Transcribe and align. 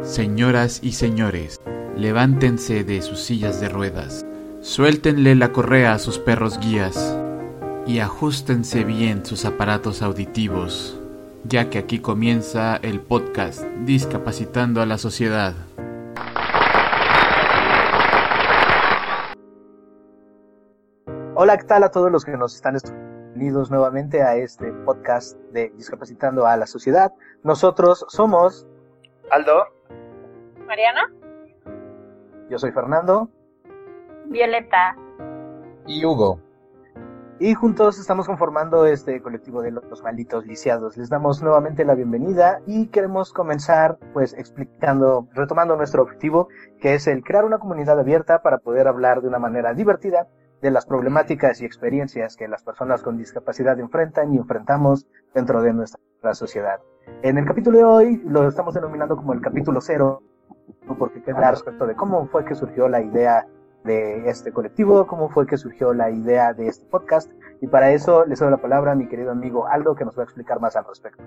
Señoras 0.00 0.80
y 0.82 0.92
señores, 0.92 1.60
levántense 1.96 2.84
de 2.84 3.02
sus 3.02 3.20
sillas 3.20 3.60
de 3.60 3.68
ruedas, 3.68 4.24
suéltenle 4.60 5.34
la 5.34 5.52
correa 5.52 5.92
a 5.92 5.98
sus 5.98 6.18
perros 6.18 6.58
guías 6.58 7.16
y 7.86 8.00
ajustense 8.00 8.84
bien 8.84 9.24
sus 9.24 9.44
aparatos 9.44 10.02
auditivos, 10.02 10.98
ya 11.44 11.70
que 11.70 11.78
aquí 11.78 12.00
comienza 12.00 12.76
el 12.76 13.00
podcast 13.00 13.62
Discapacitando 13.84 14.80
a 14.80 14.86
la 14.86 14.98
Sociedad. 14.98 15.54
Hola, 21.34 21.56
¿qué 21.56 21.64
tal 21.64 21.82
a 21.84 21.90
todos 21.90 22.10
los 22.10 22.24
que 22.24 22.36
nos 22.36 22.54
están 22.54 22.76
bienvenidos 23.34 23.70
nuevamente 23.70 24.22
a 24.22 24.36
este 24.36 24.72
podcast 24.84 25.36
de 25.52 25.72
Discapacitando 25.76 26.46
a 26.46 26.56
la 26.56 26.66
Sociedad? 26.66 27.12
Nosotros 27.42 28.04
somos 28.08 28.66
Aldo, 29.30 29.64
Mariana, 30.66 31.10
yo 32.48 32.58
soy 32.58 32.70
Fernando 32.72 33.28
Violeta, 34.26 34.96
y 35.86 36.04
Hugo. 36.04 36.38
y 37.38 37.54
juntos 37.54 37.98
estamos 37.98 38.26
conformando 38.26 38.86
este 38.86 39.20
colectivo 39.22 39.62
de 39.62 39.70
los 39.72 40.02
malditos 40.02 40.46
lisiados. 40.46 40.96
Les 40.96 41.08
damos 41.08 41.42
nuevamente 41.42 41.84
la 41.84 41.94
bienvenida 41.94 42.60
y 42.66 42.88
queremos 42.88 43.32
comenzar 43.32 43.98
pues 44.12 44.34
explicando, 44.34 45.28
retomando 45.32 45.76
nuestro 45.76 46.02
objetivo, 46.02 46.48
que 46.80 46.94
es 46.94 47.06
el 47.06 47.24
crear 47.24 47.44
una 47.44 47.58
comunidad 47.58 47.98
abierta 47.98 48.42
para 48.42 48.58
poder 48.58 48.86
hablar 48.86 49.22
de 49.22 49.28
una 49.28 49.38
manera 49.38 49.74
divertida 49.74 50.28
de 50.60 50.70
las 50.70 50.86
problemáticas 50.86 51.60
y 51.60 51.64
experiencias 51.64 52.36
que 52.36 52.48
las 52.48 52.62
personas 52.62 53.02
con 53.02 53.18
discapacidad 53.18 53.78
enfrentan 53.80 54.32
y 54.32 54.36
enfrentamos 54.36 55.06
dentro 55.34 55.62
de 55.62 55.72
nuestra 55.72 56.34
sociedad. 56.34 56.80
En 57.22 57.38
el 57.38 57.46
capítulo 57.46 57.78
de 57.78 57.84
hoy 57.84 58.20
lo 58.24 58.48
estamos 58.48 58.74
denominando 58.74 59.14
como 59.14 59.32
el 59.32 59.40
capítulo 59.40 59.80
cero, 59.80 60.24
porque 60.98 61.22
queda 61.22 61.52
respecto 61.52 61.86
de 61.86 61.94
cómo 61.94 62.26
fue 62.26 62.44
que 62.44 62.56
surgió 62.56 62.88
la 62.88 63.00
idea 63.00 63.46
de 63.84 64.28
este 64.28 64.52
colectivo, 64.52 65.06
cómo 65.06 65.30
fue 65.30 65.46
que 65.46 65.56
surgió 65.56 65.94
la 65.94 66.10
idea 66.10 66.52
de 66.52 66.66
este 66.66 66.84
podcast, 66.86 67.30
y 67.60 67.68
para 67.68 67.92
eso 67.92 68.26
les 68.26 68.40
doy 68.40 68.50
la 68.50 68.56
palabra 68.56 68.92
a 68.92 68.94
mi 68.96 69.06
querido 69.06 69.30
amigo 69.30 69.68
Aldo, 69.68 69.94
que 69.94 70.04
nos 70.04 70.18
va 70.18 70.22
a 70.22 70.24
explicar 70.24 70.58
más 70.58 70.74
al 70.74 70.84
respecto. 70.84 71.22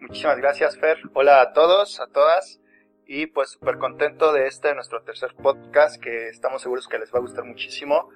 muchísimas 0.00 0.36
gracias 0.36 0.78
Fer. 0.78 0.98
Hola 1.14 1.40
a 1.40 1.54
todos, 1.54 1.98
a 2.00 2.06
todas. 2.06 2.60
Y 3.06 3.28
pues 3.28 3.52
súper 3.52 3.78
contento 3.78 4.34
de 4.34 4.48
este, 4.48 4.74
nuestro 4.74 5.02
tercer 5.02 5.34
podcast, 5.34 6.02
que 6.02 6.28
estamos 6.28 6.60
seguros 6.60 6.88
que 6.88 6.98
les 6.98 7.10
va 7.10 7.20
a 7.20 7.22
gustar 7.22 7.44
muchísimo. 7.44 8.10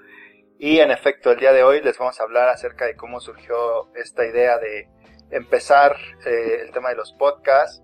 Y 0.58 0.80
en 0.80 0.90
efecto, 0.90 1.30
el 1.30 1.38
día 1.38 1.52
de 1.52 1.62
hoy 1.62 1.80
les 1.80 1.96
vamos 1.96 2.20
a 2.20 2.24
hablar 2.24 2.50
acerca 2.50 2.84
de 2.84 2.94
cómo 2.94 3.20
surgió 3.20 3.94
esta 3.94 4.26
idea 4.26 4.58
de 4.58 4.90
empezar 5.30 5.96
eh, 6.24 6.62
el 6.62 6.72
tema 6.72 6.90
de 6.90 6.96
los 6.96 7.12
podcasts. 7.12 7.82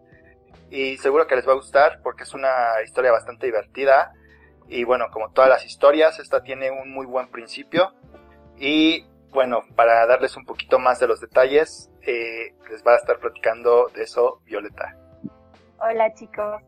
Y 0.71 0.97
seguro 0.99 1.27
que 1.27 1.37
les 1.37 1.47
va 1.47 1.53
a 1.53 1.57
gustar 1.57 2.01
porque 2.03 2.25
es 2.25 2.35
una 2.35 2.83
historia 2.85 3.13
bastante 3.13 3.47
divertida. 3.47 4.13
Y 4.69 4.85
bueno, 4.85 5.07
como 5.13 5.31
todas 5.31 5.49
las 5.49 5.65
historias, 5.65 6.19
esta 6.19 6.43
tiene 6.43 6.71
un 6.71 6.93
muy 6.93 7.07
buen 7.07 7.29
principio. 7.29 7.93
Y 8.59 9.07
bueno, 9.31 9.63
para 9.77 10.07
darles 10.07 10.37
un 10.37 10.45
poquito 10.45 10.79
más 10.79 10.99
de 10.99 11.07
los 11.07 11.21
detalles, 11.21 11.91
eh, 12.03 12.55
les 12.71 12.85
va 12.85 12.95
a 12.95 12.97
estar 12.97 13.19
platicando 13.19 13.89
de 13.95 14.03
eso 14.03 14.41
Violeta. 14.45 14.97
hola 15.79 16.13
chicos. 16.15 16.63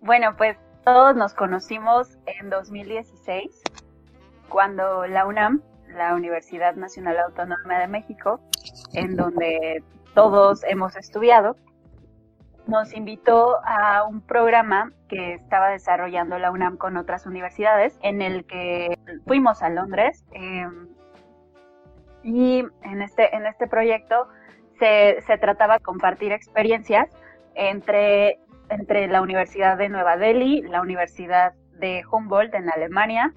Bueno, 0.00 0.36
pues 0.36 0.58
todos 0.84 1.16
nos 1.16 1.32
conocimos 1.32 2.18
en 2.26 2.50
2016, 2.50 3.62
cuando 4.50 5.06
la 5.06 5.24
UNAM, 5.24 5.62
la 5.94 6.14
Universidad 6.14 6.74
Nacional 6.74 7.18
Autónoma 7.18 7.78
de 7.78 7.88
México, 7.88 8.40
en 8.92 9.16
donde 9.16 9.82
todos 10.14 10.62
hemos 10.64 10.96
estudiado, 10.96 11.56
nos 12.66 12.94
invitó 12.94 13.58
a 13.64 14.04
un 14.04 14.22
programa 14.22 14.90
que 15.08 15.34
estaba 15.34 15.68
desarrollando 15.68 16.38
la 16.38 16.50
UNAM 16.50 16.76
con 16.76 16.96
otras 16.96 17.26
universidades, 17.26 17.98
en 18.02 18.22
el 18.22 18.44
que 18.46 18.98
fuimos 19.26 19.62
a 19.62 19.68
Londres. 19.68 20.24
eh, 20.32 20.68
y 22.22 22.64
en 22.82 23.02
este, 23.02 23.36
en 23.36 23.44
este 23.44 23.66
proyecto 23.66 24.28
se, 24.78 25.20
se 25.26 25.36
trataba 25.36 25.74
de 25.74 25.84
compartir 25.84 26.32
experiencias 26.32 27.10
entre, 27.54 28.38
entre 28.70 29.08
la 29.08 29.20
Universidad 29.20 29.76
de 29.76 29.90
Nueva 29.90 30.16
Delhi, 30.16 30.62
la 30.62 30.80
Universidad 30.80 31.52
de 31.78 32.02
Humboldt 32.10 32.54
en 32.54 32.70
Alemania 32.70 33.34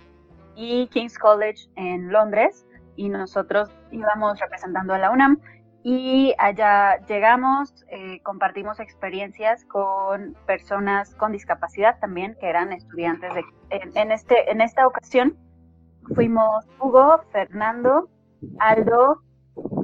y 0.58 0.88
King's 0.88 1.18
College 1.18 1.70
en 1.76 2.12
Londres. 2.12 2.66
Y 2.98 3.10
nosotros 3.10 3.70
íbamos 3.92 4.40
representando 4.40 4.96
a 4.96 4.98
la 4.98 5.12
UNAM 5.12 5.40
y 5.84 6.34
allá 6.40 6.98
llegamos, 7.08 7.86
eh, 7.90 8.20
compartimos 8.24 8.80
experiencias 8.80 9.64
con 9.66 10.36
personas 10.46 11.16
con 11.16 11.32
discapacidad 11.32 11.98
también, 12.00 12.36
que 12.42 12.50
eran 12.50 12.74
estudiantes 12.74 13.34
de... 13.34 13.44
En, 13.70 13.96
en 13.96 14.12
este, 14.12 14.52
en 14.52 14.60
esta 14.60 14.86
ocasión 14.86 15.38
fuimos 16.14 16.66
Hugo, 16.80 17.22
Fernando, 17.32 18.10
Aldo, 18.60 19.22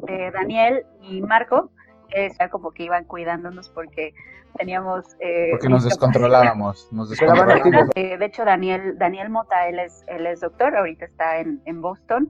eh, 0.07 0.31
Daniel 0.33 0.85
y 1.01 1.21
Marco, 1.21 1.71
que 2.13 2.49
como 2.49 2.71
que 2.71 2.83
iban 2.83 3.05
cuidándonos 3.05 3.69
porque 3.69 4.13
teníamos... 4.57 5.03
eh, 5.19 5.49
Porque 5.51 5.67
nos 5.69 5.83
descontrolábamos. 5.83 6.87
Nos 6.91 7.09
Quedaban 7.17 7.47
descontrolábamos. 7.47 7.91
eh, 7.95 8.17
de 8.17 8.25
hecho, 8.25 8.45
Daniel, 8.45 8.97
Daniel 8.97 9.29
Mota, 9.29 9.67
él 9.67 9.79
es, 9.79 10.03
él 10.07 10.27
es 10.27 10.41
doctor, 10.41 10.75
ahorita 10.75 11.05
está 11.05 11.39
en, 11.39 11.61
en 11.65 11.81
Boston, 11.81 12.29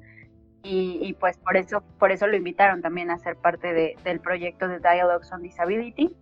y, 0.63 0.99
y 1.01 1.13
pues 1.13 1.37
por 1.39 1.57
eso, 1.57 1.83
por 1.99 2.11
eso 2.11 2.25
lo 2.27 2.37
invitaron 2.37 2.81
también 2.81 3.11
a 3.11 3.17
ser 3.19 3.35
parte 3.35 3.73
de- 3.73 3.97
del 4.05 4.21
proyecto 4.21 4.67
de 4.69 4.79
Dialogues 4.79 5.29
on 5.33 5.41
Disability. 5.41 6.15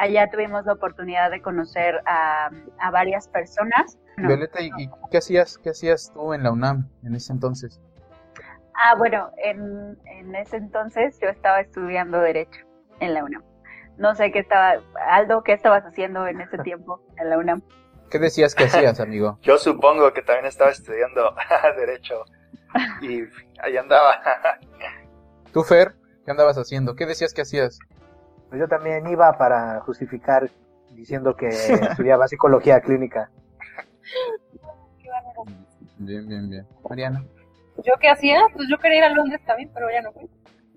Allá 0.00 0.28
tuvimos 0.30 0.64
la 0.66 0.72
oportunidad 0.72 1.30
de 1.30 1.40
conocer 1.40 2.00
a, 2.06 2.50
a 2.80 2.90
varias 2.90 3.28
personas. 3.28 3.96
Violeta, 4.16 4.60
¿y, 4.60 4.66
y 4.76 4.88
qué 5.10 5.18
hacías, 5.18 5.58
qué 5.58 5.70
hacías 5.70 6.10
tú 6.12 6.34
en 6.34 6.42
la 6.42 6.50
UNAM 6.50 6.88
en 7.04 7.14
ese 7.14 7.32
entonces? 7.32 7.80
Ah, 8.74 8.94
bueno, 8.96 9.30
en, 9.44 9.96
en 10.06 10.34
ese 10.36 10.56
entonces 10.56 11.18
yo 11.20 11.28
estaba 11.28 11.60
estudiando 11.60 12.20
Derecho 12.20 12.60
en 13.00 13.14
la 13.14 13.24
UNAM. 13.24 13.42
No 13.96 14.14
sé 14.14 14.30
qué 14.30 14.38
estaba, 14.38 14.80
Aldo, 15.10 15.42
¿qué 15.42 15.52
estabas 15.52 15.84
haciendo 15.84 16.26
en 16.26 16.40
ese 16.40 16.58
tiempo 16.58 17.00
en 17.16 17.30
la 17.30 17.38
UNAM? 17.38 17.62
¿Qué 18.10 18.18
decías 18.18 18.54
que 18.54 18.64
hacías, 18.64 19.00
amigo? 19.00 19.38
Yo 19.42 19.58
supongo 19.58 20.12
que 20.12 20.22
también 20.22 20.46
estaba 20.46 20.70
estudiando 20.70 21.34
Derecho 21.76 22.24
y 23.02 23.22
ahí 23.62 23.76
andaba. 23.76 24.20
¿Tú, 25.52 25.62
Fer? 25.62 25.94
¿Qué 26.24 26.30
andabas 26.30 26.58
haciendo? 26.58 26.94
¿Qué 26.94 27.06
decías 27.06 27.32
que 27.32 27.42
hacías? 27.42 27.78
Pues 28.48 28.60
yo 28.60 28.68
también 28.68 29.06
iba 29.06 29.36
para 29.36 29.80
justificar 29.80 30.50
diciendo 30.90 31.36
que 31.36 31.48
estudiaba 31.48 32.28
psicología 32.28 32.80
clínica. 32.80 33.30
Bien, 35.98 36.26
bien, 36.28 36.50
bien. 36.50 36.66
Mariana. 36.88 37.24
¿Yo 37.78 37.94
qué 38.00 38.08
hacía? 38.08 38.40
Pues 38.54 38.68
yo 38.70 38.78
quería 38.78 38.98
ir 38.98 39.04
a 39.04 39.08
Londres 39.10 39.40
también, 39.46 39.70
pero 39.72 39.90
ya 39.90 40.02
no 40.02 40.12
fui. 40.12 40.28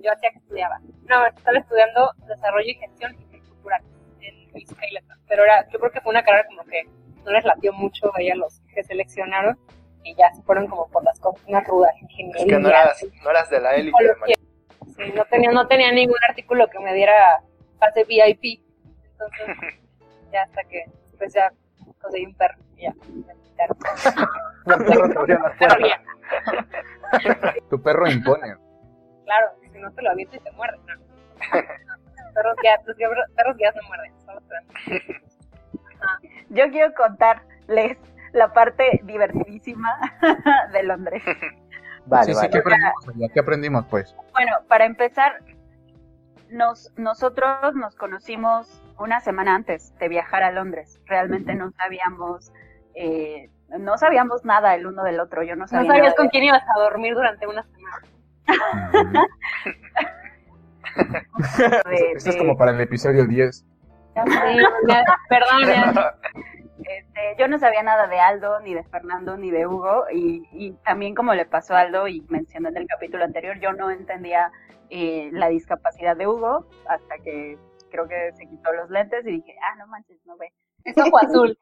Yo 0.04 0.12
hacía 0.12 0.32
que 0.32 0.40
estudiaba. 0.40 0.80
No, 1.08 1.26
estaba 1.26 1.58
estudiando 1.58 2.12
desarrollo 2.28 2.68
y 2.70 2.76
gestión 2.76 3.16
cultural 3.48 3.82
en 4.22 4.50
el 4.56 4.68
Skyleton. 4.68 5.18
Pero 5.28 5.44
era, 5.44 5.68
yo 5.70 5.80
creo 5.80 5.92
que 5.92 6.02
fue 6.02 6.12
una 6.12 6.24
carrera 6.24 6.46
como 6.48 6.64
que 6.66 6.84
no 7.24 7.32
les 7.32 7.44
latió 7.46 7.72
mucho 7.74 8.12
ahí 8.16 8.30
a 8.30 8.36
los 8.36 8.62
que 8.74 8.84
seleccionaron 8.84 9.58
y 10.04 10.16
ya 10.16 10.32
se 10.34 10.42
fueron 10.44 10.68
como 10.68 10.88
por 10.90 11.04
las 11.04 11.20
cosas 11.20 11.48
más 11.50 11.66
rudas, 11.68 11.94
Es 11.96 12.02
ingeniería. 12.04 12.46
que 12.58 12.60
no 12.60 12.70
eras, 12.70 13.06
no 13.24 13.30
eras 13.30 13.50
de 13.50 13.60
la 13.60 13.76
élite. 13.76 13.98
Sí, 14.98 15.14
no 15.16 15.26
tenía, 15.26 15.52
no 15.52 15.68
tenía 15.68 15.92
ningún 15.92 16.18
artículo 16.28 16.68
que 16.70 16.80
me 16.80 16.94
diera 16.94 17.42
pase 17.80 18.04
VIP. 18.06 18.64
Entonces, 19.12 19.48
ya 20.32 20.42
hasta 20.44 20.64
que, 20.64 20.86
pues 21.20 21.34
ya 21.34 21.52
conseguí 22.02 22.26
un 22.26 22.34
perro 22.36 22.58
y 22.76 22.82
ya. 22.84 22.94
me 22.94 23.34
perro 24.86 25.08
las 25.28 25.58
puertas. 25.58 26.02
Tu 27.70 27.82
perro 27.82 28.10
impone. 28.10 28.56
No 29.92 29.96
te 29.96 30.02
lo 30.04 30.12
aviento 30.12 30.36
y 30.38 30.40
te 30.40 30.52
muerde. 30.52 30.80
No. 30.88 31.02
No. 32.24 32.34
perros 32.34 32.56
ya, 32.64 32.78
los 32.86 32.96
perros, 32.96 33.26
perros 33.36 33.58
ya 33.60 33.72
no 33.72 33.82
muerden. 33.88 34.14
Yo 36.50 36.70
quiero 36.70 36.94
contarles 36.94 37.98
la 38.32 38.54
parte 38.54 39.02
divertidísima 39.04 40.00
de 40.72 40.84
Londres. 40.84 41.22
Vale, 42.06 42.26
sí, 42.26 42.32
sí, 42.34 42.38
vale. 42.38 42.50
¿qué 42.50 42.58
aprendimos? 42.60 43.32
¿Qué 43.34 43.40
aprendimos, 43.40 43.86
pues? 43.88 44.16
Bueno, 44.32 44.54
para 44.70 44.86
empezar, 44.86 45.40
nos, 46.50 46.94
nosotros 46.98 47.76
nos 47.76 47.96
conocimos 47.96 48.82
una 48.98 49.20
semana 49.20 49.56
antes 49.56 49.98
de 49.98 50.08
viajar 50.08 50.44
a 50.44 50.52
Londres. 50.52 51.02
Realmente 51.06 51.54
no 51.56 51.72
sabíamos, 51.72 52.54
eh, 52.96 53.50
no 53.78 53.98
sabíamos 53.98 54.46
nada 54.46 54.76
el 54.76 54.88
uno 54.88 55.04
del 55.04 55.20
otro. 55.20 55.44
Yo 55.44 55.56
no 55.56 55.64
No 55.64 55.68
sabía 55.68 55.88
sabías 55.88 56.06
nada 56.06 56.16
con 56.16 56.30
quién 56.30 56.46
ibas 56.46 56.64
a 56.64 56.80
dormir 56.80 57.14
durante 57.14 57.46
una 57.48 57.64
semana. 57.64 58.02
De- 61.90 62.12
Esto 62.16 62.30
es 62.32 62.36
como 62.38 62.58
para 62.58 62.72
el 62.72 62.82
episodio 62.82 63.26
10. 63.26 63.56
Sí, 63.56 63.66
ya, 64.90 65.06
perdón, 65.30 65.62
ya. 65.68 66.16
este, 66.80 67.36
yo 67.40 67.48
no 67.48 67.58
sabía 67.60 67.82
nada 67.82 68.08
de 68.08 68.20
Aldo, 68.20 68.60
ni 68.60 68.74
de 68.74 68.84
Fernando, 68.84 69.38
ni 69.38 69.52
de 69.52 69.66
Hugo. 69.68 70.06
Y, 70.12 70.44
y 70.52 70.72
también 70.84 71.16
como 71.16 71.34
le 71.34 71.46
pasó 71.46 71.76
a 71.76 71.82
Aldo 71.82 72.08
y 72.08 72.22
mencioné 72.30 72.70
en 72.70 72.78
el 72.78 72.88
capítulo 72.88 73.24
anterior, 73.24 73.58
yo 73.62 73.72
no 73.72 73.90
entendía 73.90 74.52
eh, 74.90 75.30
la 75.32 75.48
discapacidad 75.48 76.18
de 76.18 76.28
Hugo 76.28 76.68
hasta 76.90 77.18
que 77.24 77.58
creo 77.90 78.08
que 78.08 78.32
se 78.34 78.46
quitó 78.48 78.74
los 78.74 78.90
lentes 78.90 79.26
y 79.26 79.32
dije, 79.32 79.56
ah, 79.62 79.76
no 79.78 79.88
manches, 79.88 80.18
no 80.26 80.36
ve. 80.38 80.52
Es 80.84 80.98
ojo 80.98 81.18
azul. 81.22 81.58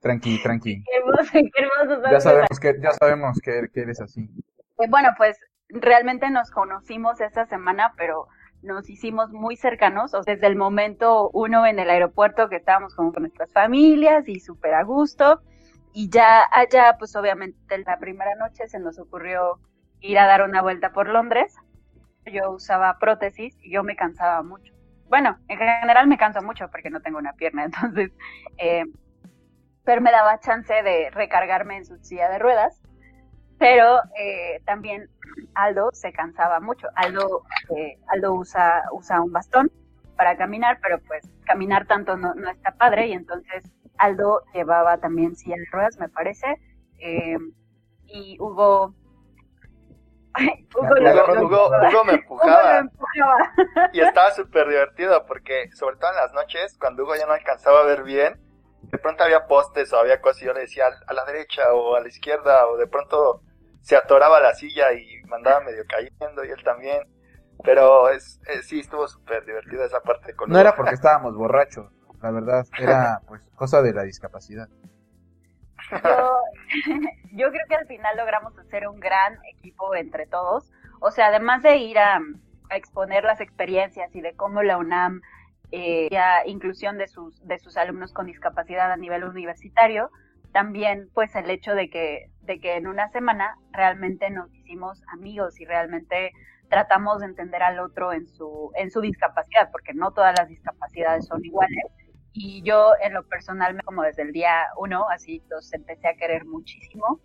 Tranqui, 0.00 0.42
tranqui. 0.42 0.84
Qué 0.84 0.96
hermoso, 0.98 1.30
qué 1.32 1.62
hermoso. 1.62 2.02
Ya 2.10 2.20
sabemos 2.20 2.60
que, 2.60 2.74
ya 2.80 2.92
sabemos 2.92 3.38
que, 3.42 3.68
que 3.72 3.80
eres 3.80 4.00
así. 4.00 4.28
Eh, 4.78 4.86
Bueno, 4.88 5.08
pues 5.16 5.38
realmente 5.68 6.30
nos 6.30 6.50
conocimos 6.50 7.20
esa 7.20 7.46
semana, 7.46 7.92
pero 7.96 8.28
nos 8.62 8.88
hicimos 8.90 9.30
muy 9.30 9.56
cercanos, 9.56 10.12
desde 10.26 10.46
el 10.46 10.56
momento 10.56 11.30
uno 11.32 11.66
en 11.66 11.78
el 11.78 11.90
aeropuerto 11.90 12.48
que 12.48 12.56
estábamos 12.56 12.94
como 12.94 13.12
con 13.12 13.22
nuestras 13.22 13.52
familias 13.52 14.28
y 14.28 14.40
súper 14.40 14.74
a 14.74 14.82
gusto, 14.82 15.40
y 15.92 16.10
ya 16.10 16.44
allá, 16.52 16.96
pues 16.98 17.14
obviamente 17.16 17.78
la 17.78 17.98
primera 17.98 18.34
noche 18.36 18.68
se 18.68 18.78
nos 18.78 18.98
ocurrió 18.98 19.58
ir 20.00 20.18
a 20.18 20.26
dar 20.26 20.42
una 20.42 20.62
vuelta 20.62 20.92
por 20.92 21.08
Londres. 21.08 21.56
Yo 22.26 22.50
usaba 22.50 22.98
prótesis 22.98 23.56
y 23.62 23.72
yo 23.72 23.82
me 23.82 23.96
cansaba 23.96 24.42
mucho. 24.42 24.72
Bueno, 25.08 25.38
en 25.48 25.56
general 25.56 26.06
me 26.06 26.18
canso 26.18 26.42
mucho 26.42 26.70
porque 26.70 26.90
no 26.90 27.00
tengo 27.00 27.18
una 27.18 27.32
pierna, 27.32 27.64
entonces, 27.64 28.12
eh, 28.58 28.84
pero 29.84 30.00
me 30.02 30.10
daba 30.10 30.38
chance 30.40 30.72
de 30.82 31.10
recargarme 31.10 31.78
en 31.78 31.86
su 31.86 31.96
silla 31.98 32.28
de 32.28 32.38
ruedas 32.38 32.82
pero 33.58 34.00
eh, 34.18 34.62
también 34.64 35.10
Aldo 35.54 35.90
se 35.92 36.12
cansaba 36.12 36.60
mucho. 36.60 36.88
Aldo, 36.94 37.42
eh, 37.76 37.98
Aldo 38.08 38.34
usa, 38.34 38.84
usa 38.92 39.20
un 39.20 39.32
bastón 39.32 39.70
para 40.16 40.36
caminar, 40.36 40.78
pero 40.82 40.98
pues 41.06 41.28
caminar 41.44 41.86
tanto 41.86 42.16
no, 42.16 42.34
no 42.34 42.50
está 42.50 42.72
padre 42.72 43.08
y 43.08 43.12
entonces 43.12 43.64
Aldo 43.98 44.42
llevaba 44.54 44.98
también 44.98 45.36
silla 45.36 45.56
de 45.56 45.66
ruedas, 45.70 45.98
me 45.98 46.08
parece, 46.08 46.46
eh, 46.98 47.38
y 48.06 48.36
Hugo... 48.40 48.94
Hugo, 50.76 50.94
Me 51.00 51.42
Hugo, 51.42 51.66
Hugo 51.66 52.04
me 52.04 52.12
empujaba 52.12 52.78
empujaba. 52.78 53.52
y 53.92 54.00
estaba 54.00 54.30
súper 54.30 54.68
divertido 54.68 55.26
porque 55.26 55.68
sobre 55.72 55.96
todo 55.96 56.10
en 56.10 56.16
las 56.16 56.32
noches 56.32 56.76
cuando 56.78 57.02
Hugo 57.02 57.16
ya 57.16 57.26
no 57.26 57.32
alcanzaba 57.32 57.80
a 57.80 57.86
ver 57.86 58.04
bien 58.04 58.38
de 58.82 58.98
pronto 58.98 59.24
había 59.24 59.46
postes 59.46 59.92
o 59.92 59.98
había 59.98 60.20
cosas 60.20 60.42
y 60.42 60.44
yo 60.46 60.52
le 60.52 60.60
decía 60.60 60.84
a 61.06 61.12
la 61.12 61.24
derecha 61.24 61.72
o 61.72 61.96
a 61.96 62.00
la 62.00 62.08
izquierda 62.08 62.68
o 62.68 62.76
de 62.76 62.86
pronto 62.86 63.42
se 63.88 63.96
atoraba 63.96 64.38
la 64.40 64.52
silla 64.54 64.92
y 64.92 65.22
mandaba 65.28 65.60
medio 65.60 65.82
cayendo 65.88 66.44
y 66.44 66.50
él 66.50 66.62
también 66.62 67.00
pero 67.64 68.10
es, 68.10 68.40
es- 68.46 68.66
sí 68.68 68.80
estuvo 68.80 69.08
súper 69.08 69.44
divertido 69.46 69.82
esa 69.84 70.00
parte 70.00 70.34
con 70.34 70.50
No 70.50 70.58
era 70.58 70.76
porque 70.76 70.94
estábamos 70.94 71.34
borrachos, 71.34 71.90
la 72.22 72.30
verdad, 72.30 72.64
era 72.78 73.20
pues 73.26 73.42
cosa 73.56 73.82
de 73.82 73.92
la 73.94 74.02
discapacidad. 74.02 74.68
yo, 75.90 76.36
yo 77.32 77.50
creo 77.50 77.66
que 77.68 77.74
al 77.76 77.86
final 77.86 78.16
logramos 78.16 78.56
hacer 78.58 78.86
un 78.88 79.00
gran 79.00 79.38
equipo 79.56 79.94
entre 79.94 80.26
todos. 80.26 80.70
O 81.00 81.10
sea, 81.10 81.28
además 81.28 81.62
de 81.62 81.76
ir 81.78 81.98
a, 81.98 82.20
a 82.70 82.76
exponer 82.76 83.24
las 83.24 83.40
experiencias 83.40 84.14
y 84.14 84.20
de 84.20 84.34
cómo 84.36 84.62
la 84.62 84.76
UNAM 84.78 85.20
eh, 85.70 86.08
ya 86.10 86.46
inclusión 86.46 86.98
de 86.98 87.08
sus, 87.08 87.44
de 87.46 87.58
sus 87.58 87.76
alumnos 87.76 88.12
con 88.12 88.26
discapacidad 88.26 88.90
a 88.92 88.96
nivel 88.96 89.24
universitario, 89.24 90.10
también 90.52 91.10
pues 91.14 91.34
el 91.34 91.50
hecho 91.50 91.74
de 91.74 91.90
que, 91.90 92.30
de 92.42 92.60
que 92.60 92.76
en 92.76 92.86
una 92.86 93.08
semana 93.08 93.56
realmente 93.72 94.30
nos 94.30 94.52
hicimos 94.54 95.02
amigos 95.08 95.60
y 95.60 95.64
realmente 95.64 96.32
tratamos 96.68 97.20
de 97.20 97.26
entender 97.26 97.62
al 97.62 97.80
otro 97.80 98.12
en 98.12 98.26
su, 98.28 98.70
en 98.76 98.90
su 98.90 99.00
discapacidad, 99.00 99.70
porque 99.70 99.94
no 99.94 100.12
todas 100.12 100.34
las 100.38 100.48
discapacidades 100.48 101.26
son 101.26 101.44
iguales. 101.44 101.84
Y 102.32 102.62
yo 102.62 102.92
en 103.02 103.14
lo 103.14 103.26
personal, 103.26 103.82
como 103.84 104.02
desde 104.02 104.22
el 104.22 104.32
día 104.32 104.66
uno, 104.76 105.08
así 105.08 105.42
los 105.48 105.72
empecé 105.72 106.08
a 106.08 106.14
querer 106.14 106.44
muchísimo. 106.44 107.20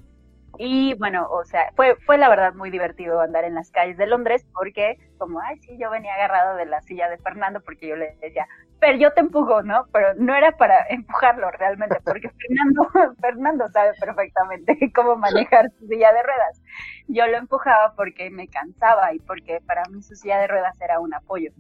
Y 0.58 0.94
bueno, 0.96 1.28
o 1.30 1.44
sea, 1.46 1.72
fue, 1.76 1.96
fue 2.06 2.18
la 2.18 2.30
verdad 2.30 2.54
muy 2.54 2.70
divertido 2.70 3.20
andar 3.22 3.44
en 3.44 3.56
las 3.56 3.72
calles 3.72 3.98
de 3.98 4.06
Londres 4.06 4.46
porque 4.54 4.98
como, 5.18 5.40
ay, 5.42 5.58
sí, 5.60 5.78
yo 5.80 5.90
venía 5.90 6.14
agarrado 6.14 6.56
de 6.56 6.66
la 6.66 6.82
silla 6.82 7.10
de 7.10 7.18
Fernando 7.18 7.62
porque 7.62 7.88
yo 7.88 7.96
le 7.96 8.16
decía, 8.22 8.48
pero 8.80 8.98
yo 8.98 9.14
te 9.14 9.22
empujo, 9.22 9.64
¿no? 9.64 9.88
Pero 9.92 10.14
no 10.16 10.36
era 10.36 10.52
para 10.58 10.86
empujarlo 10.90 11.50
realmente 11.52 11.98
porque 12.04 12.30
Fernando, 12.30 13.16
Fernando 13.22 13.68
sabe 13.70 13.94
perfectamente 14.00 14.78
cómo 14.96 15.16
manejar 15.16 15.72
su 15.80 15.88
silla 15.88 16.14
de 16.14 16.22
ruedas. 16.22 16.62
Yo 17.08 17.26
lo 17.28 17.38
empujaba 17.38 17.94
porque 17.96 18.30
me 18.30 18.48
cansaba 18.48 19.14
y 19.14 19.20
porque 19.20 19.60
para 19.66 19.84
mí 19.90 20.04
su 20.04 20.16
silla 20.16 20.40
de 20.40 20.48
ruedas 20.48 20.80
era 20.82 21.00
un 21.00 21.14
apoyo. 21.14 21.52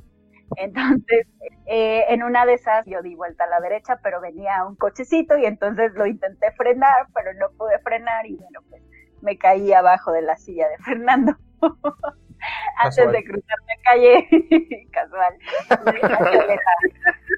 Entonces, 0.57 1.27
eh, 1.65 2.05
en 2.09 2.23
una 2.23 2.45
de 2.45 2.53
esas 2.53 2.85
yo 2.85 3.01
di 3.01 3.15
vuelta 3.15 3.45
a 3.45 3.47
la 3.47 3.59
derecha, 3.59 3.99
pero 4.03 4.21
venía 4.21 4.63
un 4.65 4.75
cochecito 4.75 5.37
y 5.37 5.45
entonces 5.45 5.93
lo 5.95 6.05
intenté 6.05 6.51
frenar, 6.53 7.07
pero 7.13 7.33
no 7.33 7.49
pude 7.57 7.79
frenar 7.79 8.25
y 8.25 8.35
bueno, 8.35 8.59
pues 8.69 8.81
me 9.21 9.37
caí 9.37 9.73
abajo 9.73 10.11
de 10.11 10.21
la 10.21 10.35
silla 10.37 10.67
de 10.69 10.77
Fernando. 10.79 11.35
Antes 12.83 13.11
de 13.11 13.23
cruzar 13.23 13.57
la 13.67 13.75
calle, 13.89 14.27
casual. 14.91 15.33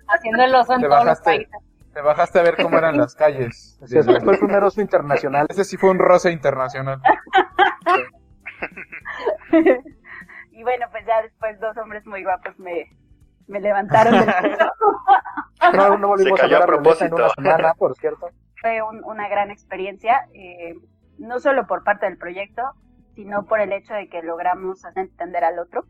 Haciendo 0.08 0.44
el 0.44 0.56
oso 0.56 0.74
en 0.74 0.82
Te 0.82 0.88
todos 0.88 1.00
los 1.00 1.06
bajaste. 1.06 1.24
países. 1.24 1.56
Te 1.94 2.02
bajaste 2.02 2.40
a 2.40 2.44
ver 2.44 2.58
cómo 2.58 2.78
eran 2.78 2.98
las 2.98 3.16
calles. 3.16 3.80
Así 3.82 3.98
es, 3.98 4.06
fue 4.06 4.34
el 4.34 4.40
primer 4.40 4.64
oso 4.64 4.82
internacional. 4.82 5.46
Ese 5.50 5.64
sí 5.64 5.78
fue 5.78 5.92
un 5.92 6.00
roce 6.00 6.32
internacional. 6.32 7.00
y 10.52 10.64
bueno, 10.64 10.88
pues 10.92 11.06
ya 11.06 11.22
después 11.22 11.60
dos 11.60 11.78
hombres 11.78 12.06
muy 12.06 12.24
guapos 12.24 12.58
me, 12.60 12.90
me 13.48 13.60
levantaron 13.60 14.14
del 14.14 14.26
piso. 14.44 14.72
No, 15.74 15.98
no 15.98 16.08
volvimos 16.10 16.40
Se 16.40 16.46
a 16.46 16.50
cayó 16.50 16.60
ver 16.60 16.70
a 16.70 16.74
a 16.74 16.78
Violeta 16.78 17.06
en 17.06 17.14
una 17.14 17.24
propósito. 17.28 17.42
semana, 17.42 17.74
por 17.76 17.96
cierto. 17.96 18.30
fue 18.62 18.82
un- 18.82 19.04
una 19.04 19.28
gran 19.28 19.52
experiencia, 19.52 20.28
eh, 20.34 20.76
no 21.18 21.40
solo 21.40 21.66
por 21.68 21.84
parte 21.84 22.06
del 22.06 22.18
proyecto, 22.18 22.62
sino 23.16 23.46
por 23.46 23.60
el 23.62 23.72
hecho 23.72 23.94
de 23.94 24.10
que 24.10 24.22
logramos 24.24 24.84
hacer 24.86 25.04
entender 25.06 25.44
al 25.44 25.60
otro. 25.60 25.86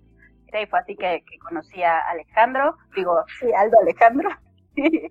Sí, 0.51 0.65
fue 0.69 0.79
así 0.79 0.95
que, 0.95 1.23
que 1.29 1.39
conocí 1.39 1.81
a 1.83 1.99
Alejandro, 1.99 2.77
digo, 2.95 3.23
sí, 3.39 3.51
Aldo 3.53 3.77
Alejandro, 3.81 4.29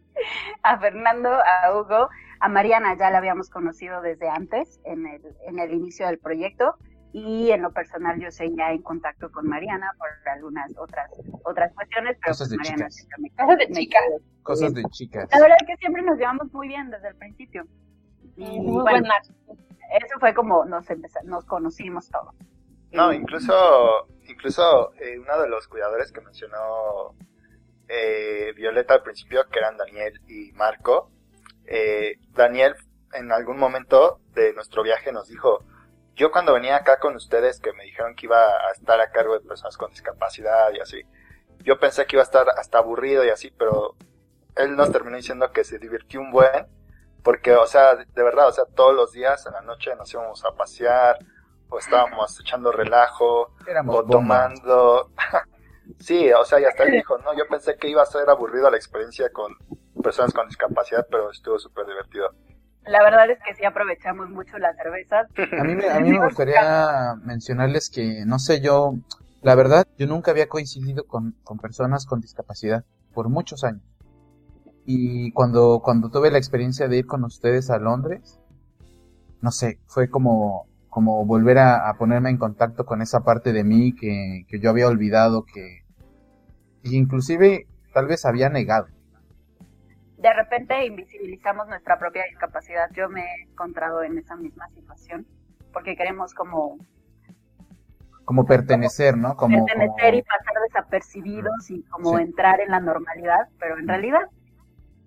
a 0.62 0.79
Fernando, 0.79 1.31
a 1.31 1.73
Hugo, 1.75 2.08
a 2.41 2.49
Mariana 2.49 2.96
ya 2.96 3.11
la 3.11 3.19
habíamos 3.19 3.50
conocido 3.50 4.00
desde 4.00 4.29
antes, 4.29 4.81
en 4.85 5.06
el, 5.06 5.23
en 5.46 5.58
el 5.58 5.73
inicio 5.73 6.06
del 6.06 6.19
proyecto, 6.19 6.76
y 7.17 7.53
en 7.53 7.63
lo 7.63 7.71
personal 7.73 8.19
yo 8.21 8.29
seguía 8.33 8.73
en 8.73 8.83
contacto 8.83 9.31
con 9.31 9.47
Mariana 9.49 9.89
por 9.99 10.09
algunas 10.29 10.77
otras 10.77 11.09
otras 11.45 11.73
cuestiones, 11.73 12.19
pero 12.21 12.33
Cosas 12.33 12.51
de 12.51 12.57
pues 12.57 12.69
Mariana 12.71 12.89
chicas. 12.91 13.19
me- 13.21 13.31
Cosas 13.31 13.59
de 13.59 13.69
chicas. 13.73 14.03
Cosas 14.43 14.75
de 14.75 14.83
chicas. 14.91 15.29
La 15.33 15.39
verdad 15.41 15.57
es 15.61 15.67
que 15.69 15.77
siempre 15.77 16.03
nos 16.03 16.19
llevamos 16.19 16.53
muy 16.53 16.67
bien 16.67 16.91
desde 16.91 17.09
el 17.09 17.15
principio. 17.17 17.65
Y 18.37 18.43
Muy 18.59 18.83
bueno, 18.83 18.83
buen 18.83 19.03
match. 19.05 19.29
eso 19.49 20.19
fue 20.19 20.35
como 20.35 20.65
nos 20.65 20.91
empeza- 20.91 21.23
nos 21.23 21.45
conocimos 21.45 22.11
todos. 22.11 22.35
No, 22.91 23.13
Y- 23.13 23.17
incluso, 23.17 24.09
incluso 24.29 24.93
eh, 24.97 25.17
uno 25.19 25.41
de 25.41 25.49
los 25.49 25.69
cuidadores 25.69 26.11
que 26.11 26.21
mencionó 26.21 27.15
eh, 27.89 28.53
Violeta 28.56 28.94
al 28.94 29.03
principio, 29.03 29.44
que 29.53 29.59
eran 29.61 29.77
Daniel 29.77 30.21
y 30.27 30.51
Marco, 30.53 31.11
eh, 31.67 32.17
Daniel 32.33 32.75
en 33.13 33.31
algún 33.31 33.59
momento 33.59 34.19
de 34.33 34.53
nuestro 34.55 34.83
viaje 34.83 35.13
nos 35.13 35.29
dijo, 35.29 35.63
yo 36.15 36.31
cuando 36.31 36.53
venía 36.53 36.77
acá 36.77 36.99
con 36.99 37.17
ustedes 37.17 37.61
que 37.61 37.73
me 37.73 37.85
dijeron 37.85 38.15
que 38.15 38.27
iba 38.27 38.39
a 38.39 38.73
estar 38.73 39.01
a 39.01 39.11
cargo 39.11 39.35
de 39.35 39.47
personas 39.47 39.77
con 39.77 39.91
discapacidad 39.91 40.73
y 40.73 40.81
así, 40.81 41.03
yo 41.61 41.79
pensé 41.79 42.06
que 42.06 42.17
iba 42.17 42.23
a 42.23 42.25
estar 42.25 42.47
hasta 42.51 42.79
aburrido 42.79 43.25
y 43.25 43.31
así, 43.31 43.51
pero 43.51 43.97
él 44.56 44.77
nos 44.77 44.93
terminó 44.93 45.17
diciendo 45.17 45.51
que 45.51 45.65
se 45.65 45.79
divirtió 45.79 46.21
un 46.21 46.31
buen, 46.31 46.67
porque, 47.23 47.55
o 47.55 47.67
sea, 47.67 47.97
de 47.97 48.23
verdad, 48.23 48.49
o 48.49 48.53
sea, 48.53 48.65
todos 48.67 48.94
los 48.94 49.13
días 49.13 49.44
en 49.47 49.55
la 49.55 49.63
noche 49.63 49.94
nos 49.97 50.13
íbamos 50.13 50.44
a 50.44 50.53
pasear, 50.53 51.19
o 51.69 51.79
estábamos 51.79 52.39
echando 52.41 52.71
relajo, 52.71 53.55
Éramos 53.67 53.97
o 53.97 54.05
tomando. 54.05 55.11
sí, 55.99 56.31
o 56.33 56.44
sea, 56.44 56.61
y 56.61 56.65
hasta 56.65 56.85
él 56.85 56.93
dijo, 56.93 57.19
no, 57.19 57.35
yo 57.35 57.49
pensé 57.49 57.77
que 57.77 57.89
iba 57.89 58.03
a 58.03 58.06
ser 58.06 58.29
aburrida 58.29 58.71
la 58.71 58.77
experiencia 58.77 59.31
con 59.31 59.56
personas 60.03 60.33
con 60.33 60.47
discapacidad, 60.47 61.06
pero 61.11 61.31
estuvo 61.31 61.59
súper 61.59 61.87
divertido. 61.87 62.31
La 62.86 63.03
verdad 63.03 63.31
es 63.31 63.38
que 63.44 63.55
sí 63.55 63.64
aprovechamos 63.64 64.31
mucho 64.31 64.58
las 64.58 64.76
cervezas. 64.76 65.26
A 65.58 65.64
mí, 65.64 65.74
me, 65.74 65.88
a 65.88 66.00
mí 66.00 66.10
me 66.10 66.19
gustaría 66.24 67.14
mencionarles 67.24 67.91
que, 67.91 68.24
no 68.26 68.38
sé, 68.38 68.60
yo, 68.60 68.94
la 69.43 69.55
verdad, 69.55 69.86
yo 69.98 70.06
nunca 70.06 70.31
había 70.31 70.48
coincidido 70.48 71.05
con, 71.06 71.34
con 71.43 71.58
personas 71.58 72.06
con 72.06 72.20
discapacidad 72.20 72.84
por 73.12 73.29
muchos 73.29 73.64
años. 73.64 73.82
Y 74.86 75.32
cuando, 75.32 75.81
cuando 75.82 76.10
tuve 76.10 76.31
la 76.31 76.38
experiencia 76.38 76.88
de 76.88 76.98
ir 76.98 77.06
con 77.06 77.24
ustedes 77.24 77.70
a 77.70 77.79
Londres, 77.79 78.38
no 79.41 79.50
sé, 79.50 79.79
fue 79.86 80.10
como, 80.10 80.67
como 80.91 81.24
volver 81.24 81.58
a, 81.58 81.88
a 81.88 81.94
ponerme 81.94 82.31
en 82.31 82.36
contacto 82.36 82.84
con 82.84 83.00
esa 83.00 83.20
parte 83.20 83.53
de 83.53 83.64
mí 83.64 83.94
que, 83.94 84.44
que 84.48 84.60
yo 84.60 84.70
había 84.70 84.88
olvidado 84.88 85.44
que, 85.44 85.84
inclusive 86.82 87.67
tal 87.93 88.06
vez 88.06 88.24
había 88.24 88.48
negado. 88.50 88.86
De 90.25 90.33
repente 90.33 90.87
invisibilizamos 90.87 91.69
nuestra 91.69 91.99
propia 91.99 92.25
discapacidad. 92.31 92.89
Yo 92.95 93.11
me 93.11 93.21
he 93.21 93.43
encontrado 93.43 94.03
en 94.03 94.17
esa 94.17 94.35
misma 94.37 94.67
situación 94.71 95.27
porque 95.71 95.97
queremos 95.97 96.33
como 96.33 96.79
Como 98.25 98.47
pertenecer, 98.47 99.19
¿no? 99.19 99.37
Como, 99.37 99.67
pertenecer 99.67 99.91
como- 99.97 100.15
y 100.17 100.23
pasar 100.23 100.55
desapercibidos 100.67 101.71
y 101.71 101.83
como 101.91 102.17
Sí. 102.17 102.23
entrar 102.23 102.61
en 102.61 102.71
la 102.71 102.81
normalidad, 102.81 103.49
pero 103.61 103.79
en 103.79 103.87
realidad 103.87 104.23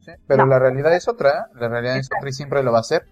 Sí, 0.01 0.11
pero 0.27 0.45
No. 0.45 0.51
la 0.51 0.59
realidad 0.59 0.93
es 0.93 1.07
otra, 1.07 1.47
la 1.55 1.67
realidad 1.67 1.97
es 1.97 2.09
otra 2.15 2.29
y 2.29 2.33
siempre 2.33 2.61
lo 2.61 2.71
va 2.71 2.79
a 2.79 2.83
ser. 2.83 3.07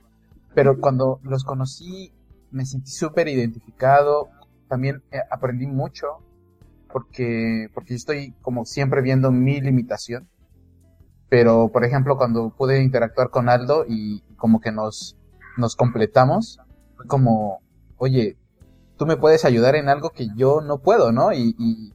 Pero 0.54 0.80
cuando 0.80 1.20
los 1.24 1.44
conocí, 1.44 2.14
me 2.52 2.66
sentí 2.68 2.92
súper 2.92 3.28
identificado, 3.30 4.30
también 4.70 5.02
eh, 5.12 5.22
aprendí 5.32 5.66
mucho 5.66 6.20
porque, 6.94 7.68
porque 7.74 7.96
estoy 7.96 8.34
como 8.44 8.64
siempre 8.66 9.02
viendo 9.02 9.32
mi 9.32 9.60
limitación. 9.60 10.30
Pero, 11.38 11.68
por 11.68 11.84
ejemplo, 11.84 12.16
cuando 12.16 12.50
pude 12.50 12.82
interactuar 12.82 13.30
con 13.30 13.50
Aldo 13.50 13.84
y 13.90 14.22
como 14.38 14.62
que 14.62 14.72
nos, 14.72 15.18
nos 15.58 15.76
completamos, 15.76 16.62
fue 16.96 17.08
como, 17.08 17.60
oye, 17.98 18.38
tú 18.98 19.06
me 19.06 19.18
puedes 19.18 19.44
ayudar 19.44 19.76
en 19.76 19.90
algo 19.90 20.12
que 20.12 20.30
yo 20.38 20.62
no 20.62 20.78
puedo, 20.78 21.12
¿no? 21.12 21.34
Y, 21.34 21.54
y, 21.60 21.94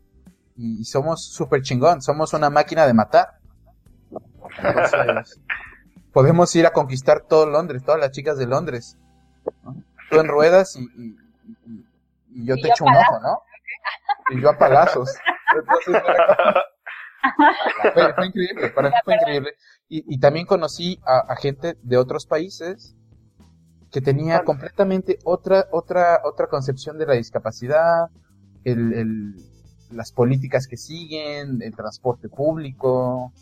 y 0.58 0.84
somos 0.84 1.24
súper 1.24 1.62
chingón, 1.62 2.02
somos 2.02 2.34
una 2.34 2.50
máquina 2.50 2.86
de 2.86 2.92
matar. 2.92 3.28
Entonces, 4.62 5.40
podemos 6.12 6.54
ir 6.54 6.66
a 6.66 6.72
conquistar 6.74 7.22
todo 7.26 7.46
Londres, 7.46 7.82
todas 7.82 7.98
las 7.98 8.10
chicas 8.10 8.36
de 8.36 8.44
Londres. 8.46 8.98
¿no? 9.64 9.74
Tú 10.10 10.20
en 10.20 10.28
ruedas 10.28 10.76
y, 10.76 10.82
y, 10.82 11.16
y- 11.64 11.86
y 12.42 12.44
yo 12.44 12.56
Y 12.56 12.60
te 12.60 12.68
yo 12.68 12.74
echo 12.74 12.84
un 12.84 12.94
ojo, 12.94 13.20
¿no? 13.22 13.40
Y 14.36 14.42
yo 14.42 14.50
a 14.50 14.58
palazos. 14.58 15.10
Entonces, 15.56 16.02
fue, 17.94 18.14
fue 18.14 18.26
increíble, 18.26 18.70
para 18.70 18.90
mí 18.90 18.94
fue 19.04 19.14
increíble. 19.14 19.50
Y, 19.88 20.14
y 20.14 20.18
también 20.18 20.46
conocí 20.46 21.00
a, 21.04 21.32
a 21.32 21.36
gente 21.36 21.76
de 21.82 21.96
otros 21.96 22.26
países 22.26 22.96
que 23.90 24.00
tenía 24.00 24.44
completamente 24.44 25.18
otra, 25.24 25.66
otra, 25.72 26.20
otra 26.24 26.46
concepción 26.46 26.96
de 26.98 27.06
la 27.06 27.14
discapacidad, 27.14 28.08
el, 28.64 28.92
el, 28.92 29.34
las 29.90 30.12
políticas 30.12 30.66
que 30.66 30.76
siguen, 30.76 31.60
el 31.60 31.74
transporte 31.74 32.28
público, 32.28 33.32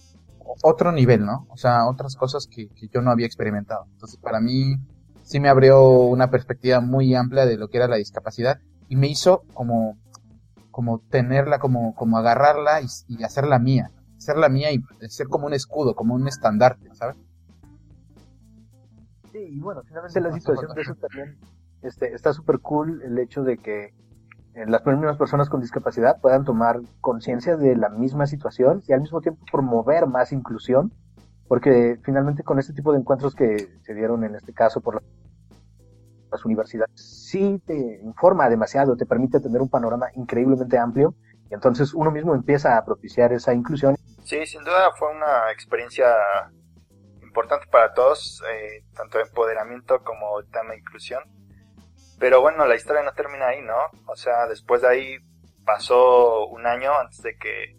otro 0.63 0.93
nivel, 0.93 1.25
¿no? 1.25 1.47
O 1.51 1.57
sea, 1.57 1.87
otras 1.87 2.17
cosas 2.17 2.47
que, 2.47 2.69
que 2.69 2.89
yo 2.89 3.03
no 3.03 3.11
había 3.11 3.27
experimentado. 3.27 3.87
Entonces, 3.93 4.19
para 4.19 4.41
mí, 4.41 4.77
sí 5.23 5.41
me 5.41 5.51
abrió 5.51 5.83
una 5.83 6.31
perspectiva 6.31 6.81
muy 6.81 7.15
amplia 7.15 7.45
de 7.45 7.59
lo 7.59 7.69
que 7.69 7.77
era 7.77 7.89
la 7.89 7.97
discapacidad 7.97 8.59
y 8.89 8.97
me 8.97 9.09
hizo 9.09 9.43
como, 9.53 9.99
como 10.79 11.01
tenerla, 11.11 11.59
como, 11.59 11.93
como 11.97 12.19
agarrarla 12.19 12.81
y, 12.83 12.87
y 13.09 13.25
hacerla 13.25 13.59
mía. 13.59 13.91
Hacerla 14.17 14.49
mía 14.49 14.71
y 14.71 14.81
ser 15.09 15.27
como 15.27 15.49
un 15.49 15.53
escudo, 15.53 15.97
como 15.97 16.15
un 16.15 16.29
estandarte, 16.29 16.95
¿sabes? 16.95 17.17
Sí, 19.33 19.39
y 19.41 19.59
bueno, 19.61 19.83
finalmente 19.89 20.21
la 20.21 20.33
situación 20.33 20.73
de 20.77 20.83
eso 20.83 20.95
también 20.95 21.37
este, 21.83 22.15
está 22.15 22.33
súper 22.33 22.61
cool 22.61 23.03
el 23.03 23.19
hecho 23.19 23.43
de 23.43 23.59
que 23.59 23.87
eh, 24.55 24.67
las 24.69 24.87
mismas 24.87 25.17
personas 25.17 25.49
con 25.49 25.61
discapacidad 25.61 26.21
puedan 26.21 26.45
tomar 26.45 26.79
conciencia 27.01 27.57
de 27.57 27.75
la 27.75 27.89
misma 27.89 28.29
situación 28.29 28.81
y 28.87 28.93
al 28.93 29.01
mismo 29.01 29.21
tiempo 29.21 29.45
promover 29.51 30.07
más 30.07 30.31
inclusión, 30.31 30.93
porque 31.49 31.99
finalmente 32.05 32.45
con 32.45 32.61
este 32.61 32.73
tipo 32.73 32.93
de 32.93 33.01
encuentros 33.01 33.35
que 33.35 33.69
se 33.83 33.95
dieron 33.95 34.23
en 34.23 34.37
este 34.37 34.53
caso 34.53 34.81
por 34.81 34.95
la- 34.95 35.03
las 36.31 36.45
universidades, 36.45 36.91
sí 36.95 37.61
te 37.67 38.01
informa 38.03 38.49
demasiado, 38.49 38.97
te 38.97 39.07
permite 39.07 39.41
tener 39.41 39.61
un 39.61 39.69
panorama 39.69 40.09
increíblemente 40.15 40.79
amplio 40.79 41.15
y 41.51 41.55
entonces 41.55 41.95
uno 41.95 42.11
mismo 42.11 42.35
empieza 42.35 42.77
a 42.77 42.85
propiciar 42.85 43.33
esa 43.33 43.55
inclusión 43.55 43.97
Sí, 44.25 44.45
sin 44.47 44.63
duda 44.63 44.91
fue 44.99 45.11
una 45.11 45.51
experiencia 45.53 46.07
importante 47.23 47.67
para 47.71 47.95
todos, 47.95 48.43
eh, 48.53 48.85
tanto 48.95 49.19
empoderamiento 49.21 50.03
como 50.05 50.43
de 50.43 50.77
inclusión. 50.79 51.23
Pero 52.19 52.41
bueno, 52.41 52.67
la 52.67 52.75
historia 52.75 53.03
no 53.03 53.13
termina 53.13 53.47
ahí, 53.47 53.63
¿no? 53.63 53.77
O 54.07 54.17
sea, 54.17 54.47
después 54.49 54.83
de 54.83 54.89
ahí 54.89 55.17
pasó 55.65 56.47
un 56.49 56.67
año 56.67 56.93
antes 56.99 57.23
de 57.23 57.37
que, 57.37 57.77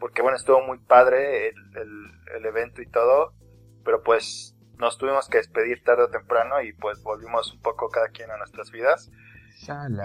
porque 0.00 0.20
bueno, 0.20 0.36
estuvo 0.36 0.60
muy 0.62 0.78
padre 0.78 1.48
el, 1.48 1.54
el- 1.76 2.36
el 2.36 2.46
evento 2.46 2.82
y 2.82 2.86
todo, 2.90 3.32
pero 3.84 4.02
pues 4.02 4.54
nos 4.78 4.96
tuvimos 4.98 5.28
que 5.28 5.38
despedir 5.38 5.82
tarde 5.84 6.04
o 6.04 6.08
temprano 6.10 6.60
y 6.62 6.72
pues 6.72 7.02
volvimos 7.02 7.52
un 7.52 7.60
poco 7.60 7.88
cada 7.88 8.08
quien 8.08 8.30
a 8.30 8.36
nuestras 8.36 8.70
vidas. 8.70 9.10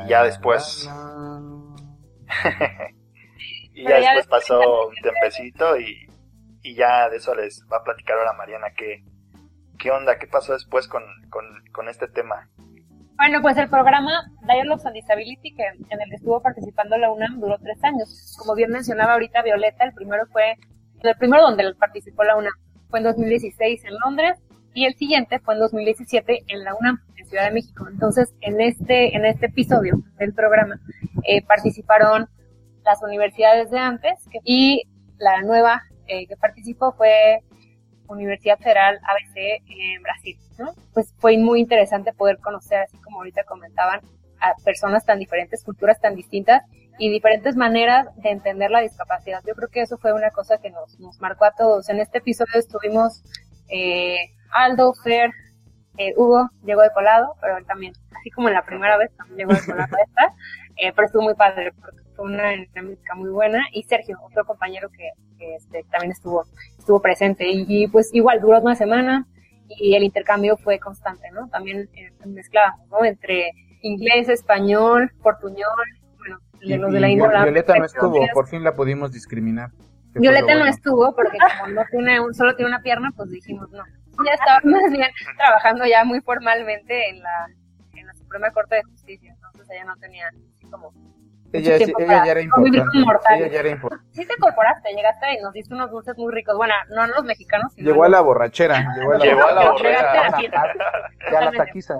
Y 0.05 0.09
ya 0.09 0.23
después- 0.23 0.89
y 3.73 3.83
ya 3.83 3.99
después 4.15 4.27
pasó 4.27 4.87
un 4.87 4.95
tempecito 4.95 5.79
y, 5.79 6.07
y 6.61 6.75
ya 6.75 7.09
de 7.09 7.17
eso 7.17 7.35
les 7.35 7.65
va 7.71 7.77
a 7.77 7.83
platicar 7.83 8.17
ahora 8.17 8.33
Mariana 8.33 8.67
qué, 8.75 9.03
qué 9.77 9.91
onda, 9.91 10.17
qué 10.17 10.27
pasó 10.27 10.53
después 10.53 10.87
con, 10.87 11.03
con, 11.29 11.45
con 11.71 11.89
este 11.89 12.07
tema. 12.07 12.49
Bueno, 13.15 13.41
pues 13.41 13.55
el 13.57 13.69
programa 13.69 14.11
Dialogues 14.41 14.85
on 14.85 14.93
Disability, 14.93 15.53
que 15.53 15.63
en 15.67 16.01
el 16.01 16.09
que 16.09 16.15
estuvo 16.15 16.41
participando 16.41 16.97
la 16.97 17.11
UNAM, 17.11 17.39
duró 17.39 17.57
tres 17.59 17.81
años. 17.83 18.35
Como 18.39 18.55
bien 18.55 18.71
mencionaba 18.71 19.13
ahorita 19.13 19.43
Violeta, 19.43 19.85
el 19.85 19.93
primero 19.93 20.25
fue, 20.31 20.55
el 21.03 21.15
primero 21.17 21.43
donde 21.43 21.75
participó 21.75 22.23
la 22.23 22.35
UNAM 22.35 22.53
fue 22.89 22.99
en 22.99 23.05
2016 23.05 23.85
en 23.85 23.93
Londres 24.03 24.39
y 24.73 24.85
el 24.85 24.95
siguiente 24.95 25.39
fue 25.39 25.53
en 25.55 25.59
2017 25.61 26.43
en 26.47 26.63
la 26.63 26.75
UNAM, 26.75 26.99
en 27.15 27.25
Ciudad 27.27 27.45
de 27.45 27.51
México. 27.51 27.87
Entonces, 27.89 28.33
en 28.41 28.61
este, 28.61 29.15
en 29.15 29.25
este 29.25 29.47
episodio 29.47 30.01
del 30.17 30.33
programa 30.33 30.79
eh, 31.23 31.41
participaron 31.43 32.27
las 32.83 33.01
universidades 33.01 33.71
de 33.71 33.79
antes 33.79 34.27
y 34.43 34.83
la 35.17 35.41
nueva 35.41 35.83
eh, 36.07 36.27
que 36.27 36.35
participó 36.35 36.93
fue 36.93 37.39
Universidad 38.07 38.59
Federal 38.59 38.99
ABC 39.03 39.63
en 39.67 40.01
Brasil, 40.03 40.37
¿no? 40.59 40.73
Pues 40.93 41.13
fue 41.17 41.37
muy 41.37 41.59
interesante 41.59 42.13
poder 42.13 42.39
conocer, 42.39 42.79
así 42.79 42.97
como 42.97 43.19
ahorita 43.19 43.43
comentaban, 43.45 44.01
a 44.39 44.53
personas 44.63 45.05
tan 45.05 45.19
diferentes, 45.19 45.63
culturas 45.63 46.01
tan 46.01 46.15
distintas 46.15 46.63
y 46.99 47.09
diferentes 47.09 47.55
maneras 47.55 48.07
de 48.17 48.31
entender 48.31 48.71
la 48.71 48.81
discapacidad. 48.81 49.41
Yo 49.47 49.55
creo 49.55 49.69
que 49.69 49.81
eso 49.81 49.97
fue 49.97 50.11
una 50.13 50.31
cosa 50.31 50.57
que 50.57 50.69
nos, 50.69 50.99
nos 50.99 51.19
marcó 51.21 51.45
a 51.45 51.55
todos. 51.55 51.89
En 51.89 51.99
este 51.99 52.17
episodio 52.17 52.59
estuvimos 52.59 53.23
eh, 53.69 54.17
Aldo, 54.53 54.93
Fer, 54.93 55.31
eh, 55.97 56.13
Hugo, 56.17 56.49
llegó 56.63 56.81
de 56.81 56.91
colado, 56.91 57.35
pero 57.41 57.57
él 57.57 57.65
también, 57.65 57.93
así 58.17 58.29
como 58.31 58.47
en 58.47 58.55
la 58.55 58.63
primera 58.63 58.97
vez, 58.97 59.11
también 59.15 59.37
llegó 59.39 59.53
de 59.53 59.65
colado 59.65 59.97
esta, 60.05 60.33
eh, 60.77 60.91
pero 60.95 61.05
estuvo 61.05 61.23
muy 61.23 61.35
padre, 61.35 61.71
porque 61.79 62.01
fue 62.15 62.25
una 62.25 62.49
dinámica 62.49 63.15
muy 63.15 63.29
buena. 63.29 63.65
Y 63.71 63.83
Sergio, 63.83 64.17
otro 64.23 64.45
compañero 64.45 64.89
que, 64.89 65.11
que, 65.37 65.55
este, 65.55 65.83
también 65.91 66.11
estuvo, 66.11 66.45
estuvo 66.77 67.01
presente. 67.01 67.47
Y, 67.49 67.65
y, 67.67 67.87
pues 67.87 68.13
igual, 68.13 68.39
duró 68.41 68.59
una 68.59 68.75
semana 68.75 69.27
y 69.67 69.95
el 69.95 70.03
intercambio 70.03 70.57
fue 70.57 70.79
constante, 70.79 71.29
¿no? 71.31 71.47
También 71.49 71.89
eh, 71.93 72.11
mezclábamos, 72.25 72.87
¿no? 72.89 73.03
Entre 73.05 73.51
inglés, 73.81 74.29
español, 74.29 75.11
portuñol, 75.21 75.67
bueno, 76.17 76.39
de 76.59 76.77
los 76.77 76.91
de 76.91 76.99
la 76.99 77.09
Y 77.09 77.13
India. 77.13 77.43
Violeta 77.43 77.75
no 77.77 77.85
estuvo, 77.85 78.27
por 78.33 78.47
fin 78.47 78.63
la 78.63 78.75
pudimos 78.75 79.11
discriminar. 79.11 79.71
Violeta 80.15 80.55
no 80.55 80.65
estuvo 80.65 81.15
porque 81.15 81.37
como 81.59 81.73
no 81.73 81.81
tiene 81.89 82.19
un, 82.19 82.33
solo 82.33 82.55
tiene 82.55 82.69
una 82.69 82.81
pierna, 82.81 83.11
pues 83.15 83.29
dijimos 83.29 83.69
no. 83.71 83.83
Ya 84.25 84.33
estaba 84.33 84.59
más 84.63 84.91
bien 84.91 85.09
trabajando 85.37 85.85
ya 85.85 86.03
muy 86.03 86.21
formalmente 86.21 87.09
en 87.09 87.21
la, 87.21 87.47
en 87.95 88.05
la 88.07 88.13
Suprema 88.13 88.51
Corte 88.51 88.75
de 88.75 88.83
Justicia, 88.83 89.31
entonces 89.33 89.67
ella 89.71 89.85
no 89.85 89.95
tenía 89.97 90.27
así 90.27 90.69
como 90.69 90.91
Ella, 91.51 91.77
tiempo 91.77 91.99
ella 91.99 92.07
para 92.07 92.25
ya 92.25 92.31
era 92.31 92.49
convivir 92.49 92.79
importante. 92.79 92.97
con 92.99 93.01
mortales. 93.05 93.41
Ella 93.41 93.53
ya 93.53 93.59
era 93.59 93.69
importante. 93.69 94.05
Sí 94.11 94.25
te 94.27 94.33
incorporaste, 94.33 94.89
llegaste 94.95 95.33
y 95.33 95.41
nos 95.41 95.53
diste 95.53 95.73
unos 95.73 95.91
dulces 95.91 96.17
muy 96.17 96.31
ricos. 96.33 96.55
Bueno, 96.57 96.73
no 96.89 97.07
los 97.07 97.23
mexicanos, 97.23 97.73
sino 97.73 97.89
Llegó 97.91 98.03
a 98.03 98.09
la 98.09 98.21
borrachera. 98.21 98.79
Llegó 98.95 99.13
a 99.13 99.17
la 99.17 99.25
Llegó 99.25 99.43
a 99.47 99.51
la 99.53 99.61
a 101.49 101.51
taquiza. 101.51 101.95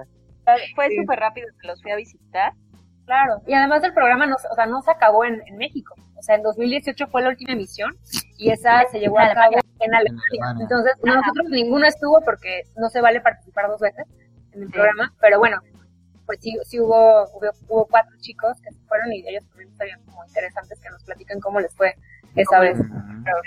Fue 0.75 0.87
Sí. 0.89 0.97
súper 0.97 1.19
rápido 1.19 1.47
que 1.61 1.67
los 1.67 1.81
fui 1.81 1.91
a 1.91 1.95
visitar. 1.95 2.53
Claro, 3.05 3.41
y 3.47 3.53
además 3.53 3.83
el 3.83 3.93
programa 3.93 4.25
no, 4.25 4.37
se- 4.37 4.47
o 4.47 4.55
sea, 4.55 4.65
no 4.65 4.81
se 4.81 4.91
acabó 4.91 5.25
en, 5.25 5.41
en 5.45 5.57
México. 5.57 5.93
O 6.23 6.25
sea, 6.25 6.35
en 6.35 6.43
2018 6.43 7.07
fue 7.07 7.21
la 7.21 7.27
última 7.27 7.51
emisión 7.51 7.91
y 8.37 8.49
esa 8.49 8.85
se 8.89 8.97
llevó 8.97 9.19
a 9.19 9.33
cabo 9.33 9.57
en 9.81 9.93
Alemania. 9.93 10.55
Entonces, 10.57 10.93
nosotros 11.03 11.49
ninguno 11.49 11.85
estuvo 11.85 12.21
porque 12.21 12.63
no 12.77 12.87
se 12.87 13.01
vale 13.01 13.19
participar 13.19 13.67
dos 13.67 13.81
veces 13.81 14.07
en 14.53 14.63
el 14.63 14.69
programa, 14.69 15.13
pero 15.19 15.39
bueno, 15.39 15.57
pues 16.25 16.39
sí, 16.39 16.57
sí 16.63 16.79
hubo, 16.79 17.23
hubo, 17.23 17.51
hubo 17.67 17.87
cuatro 17.87 18.15
chicos 18.21 18.53
que 18.61 18.71
se 18.71 18.79
fueron 18.87 19.11
y 19.11 19.27
ellos 19.27 19.45
también 19.49 19.69
estarían 19.71 20.01
como 20.05 20.23
interesantes 20.25 20.79
que 20.79 20.89
nos 20.91 21.03
platiquen 21.03 21.41
cómo 21.41 21.59
les 21.59 21.75
fue 21.75 21.93
esa 22.35 22.57
vez. 22.61 22.79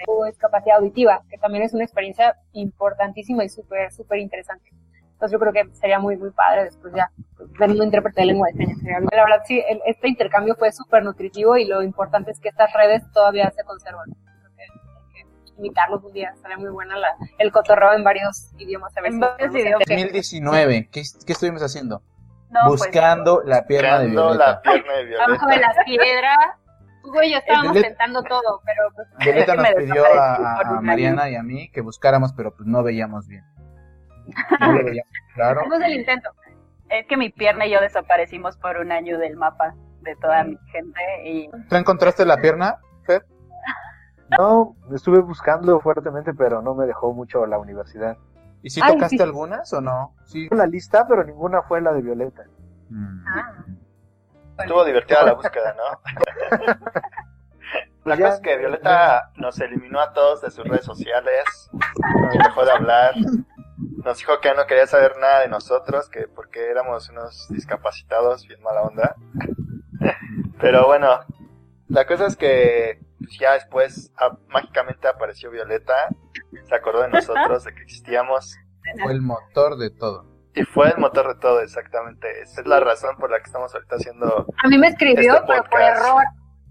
Hubo 0.07 0.27
discapacidad 0.27 0.77
auditiva, 0.77 1.23
que 1.31 1.39
también 1.39 1.65
es 1.65 1.73
una 1.73 1.85
experiencia 1.85 2.37
importantísima 2.53 3.43
y 3.43 3.49
súper, 3.49 3.91
súper 3.91 4.19
interesante. 4.19 4.71
Entonces 5.17 5.33
yo 5.33 5.39
creo 5.41 5.53
que 5.53 5.75
sería 5.75 5.99
muy, 5.99 6.17
muy 6.19 6.31
padre 6.31 6.65
después 6.65 6.93
ya 6.95 7.11
ver 7.59 7.71
un 7.71 7.83
intérprete 7.83 8.21
de 8.21 8.27
lengua 8.27 8.49
de 8.53 8.67
señas. 8.67 9.03
La 9.11 9.23
verdad 9.25 9.41
sí, 9.47 9.63
el- 9.67 9.81
este 9.87 10.09
intercambio 10.09 10.55
fue 10.57 10.71
súper 10.73 11.03
nutritivo 11.05 11.57
y 11.57 11.65
lo 11.65 11.83
importante 11.83 12.31
es 12.33 12.39
que 12.39 12.51
estas 12.51 12.71
redes 12.75 13.03
todavía 13.13 13.51
se 13.51 13.65
conservan. 13.65 14.11
Hay 14.59 14.67
que 15.15 15.53
invitarlos 15.57 16.05
un 16.05 16.13
día, 16.13 16.31
estaría 16.35 16.59
muy 16.59 16.69
buena 16.69 16.97
la, 16.99 17.09
el 17.39 17.51
cotorreo 17.51 17.95
en 17.95 18.05
varios 18.05 18.53
idiomas. 18.59 18.95
A 18.97 19.01
ver 19.01 19.13
En 19.13 19.15
si 19.15 19.21
varios 19.21 19.37
podemos 19.39 19.57
idiomas. 19.63 19.83
hacer- 19.83 19.97
2019, 19.97 20.89
¿qué, 20.93 21.03
qué 21.27 21.33
estuvimos 21.33 21.63
haciendo? 21.63 22.03
No, 22.51 22.61
pues, 22.69 22.81
Buscando 22.83 23.43
la 23.43 23.67
pierna 23.67 23.99
de 24.01 24.07
Buscando 24.09 24.29
Violeta. 24.29 24.51
la 24.53 24.61
pierna 24.63 24.93
de 24.93 25.17
Abajo 25.23 25.47
de 25.47 25.57
Violeta. 25.57 25.75
las 25.77 25.85
piedras. 25.87 26.37
Hugo 27.05 27.23
y 27.23 27.33
yo 27.33 27.39
estábamos 27.39 27.73
Violeta- 27.73 27.89
tentando 27.89 28.23
todo, 28.23 28.61
pero 28.67 28.83
pues 28.95 29.09
Violeta 29.25 29.55
nos 29.57 29.71
pidió 29.75 30.05
a. 30.15 30.81
Mariana 30.83 31.31
y 31.31 31.37
a 31.37 31.43
mí 31.43 31.71
que 31.71 31.81
buscáramos, 31.81 32.33
pero 32.35 32.55
pues 32.55 32.67
no 32.69 32.83
veíamos 32.83 33.27
bien. 33.29 33.45
No 34.61 34.73
lo 34.73 34.85
veíamos 34.85 35.13
claro. 35.35 35.61
hicimos 35.61 35.81
el 35.83 35.95
intento. 35.95 36.31
es 36.89 37.07
que 37.07 37.17
mi 37.17 37.31
pierna 37.31 37.67
y 37.67 37.71
yo 37.73 37.81
desaparecimos 37.81 38.57
por 38.57 38.79
un 38.79 38.93
año 38.93 39.19
del 39.19 39.37
mapa 39.37 39.75
de 40.03 40.15
toda 40.17 40.45
mi 40.45 40.57
gente 40.73 41.01
y 41.25 41.49
¿Tú 41.69 41.77
encontraste 41.77 42.25
la 42.25 42.37
pierna, 42.39 42.79
Fer? 43.05 43.25
No, 44.39 44.75
estuve 44.95 45.21
buscando 45.21 45.79
fuertemente, 45.81 46.35
pero 46.35 46.61
no 46.63 46.75
me 46.75 46.87
dejó 46.87 47.13
mucho 47.13 47.47
la 47.47 47.59
universidad. 47.59 48.17
¿Y 48.63 48.71
si 48.71 48.81
Ay, 48.83 48.95
tocaste 48.95 49.17
sí. 49.19 49.23
algunas 49.23 49.73
o 49.73 49.81
no? 49.81 50.15
Sí. 50.25 50.49
La 50.51 50.67
lista, 50.67 51.07
pero 51.07 51.23
ninguna 51.25 51.63
fue 51.63 51.81
la 51.81 51.93
de 51.93 52.03
Violeta. 52.03 52.45
Mm. 52.91 53.25
Ah. 53.29 53.65
Estuvo 54.59 54.85
divertida 54.85 55.23
la 55.23 55.35
búsqueda, 55.35 55.75
¿no? 55.75 56.01
La 58.05 58.15
Ya- 58.17 58.25
cosa 58.27 58.35
es 58.37 58.41
que 58.41 58.57
Violeta 58.57 59.31
nos 59.37 59.61
eliminó 59.61 60.01
a 60.01 60.13
todos 60.13 60.41
de 60.41 60.51
sus 60.53 60.65
redes 60.65 60.85
sociales, 60.85 61.45
nos 61.73 62.33
dejó 62.33 62.65
de 62.65 62.71
hablar, 62.71 63.15
nos 64.07 64.19
dijo 64.19 64.39
que 64.41 64.55
no 64.55 64.67
quería 64.67 64.87
saber 64.87 65.17
nada 65.19 65.41
de 65.41 65.49
nosotros, 65.49 66.09
que 66.09 66.29
porque 66.29 66.71
éramos 66.71 67.11
unos 67.11 67.49
discapacitados, 67.51 68.47
bien 68.47 68.63
mala 68.63 68.83
onda. 68.83 69.17
Pero 70.61 70.87
bueno, 70.87 71.19
la 71.89 72.07
cosa 72.07 72.27
es 72.27 72.37
que 72.37 73.01
pues, 73.19 73.37
ya 73.41 73.55
después 73.55 74.13
ah, 74.19 74.39
mágicamente 74.47 75.09
apareció 75.09 75.51
Violeta, 75.51 76.09
se 76.69 76.75
acordó 76.75 77.03
de 77.03 77.09
nosotros, 77.09 77.65
de 77.65 77.75
que 77.75 77.83
existíamos, 77.83 78.57
Fue 79.03 79.13
el 79.13 79.23
motor 79.23 79.77
de 79.77 79.91
todo. 79.91 80.25
y 80.55 80.63
fue 80.63 80.89
el 80.89 80.99
motor 80.99 81.35
de 81.35 81.41
todo, 81.41 81.61
exactamente. 81.61 82.41
Esa 82.43 82.61
es 82.61 82.67
la 82.69 82.79
razón 82.79 83.17
por 83.19 83.29
la 83.31 83.39
que 83.39 83.45
estamos 83.47 83.75
ahorita 83.75 83.97
haciendo 83.97 84.47
A 84.63 84.69
mí 84.69 84.79
me 84.79 84.87
escribió, 84.87 85.35
Este 85.35 85.47
pero 85.49 85.65
por 85.65 85.81
error. 85.81 86.23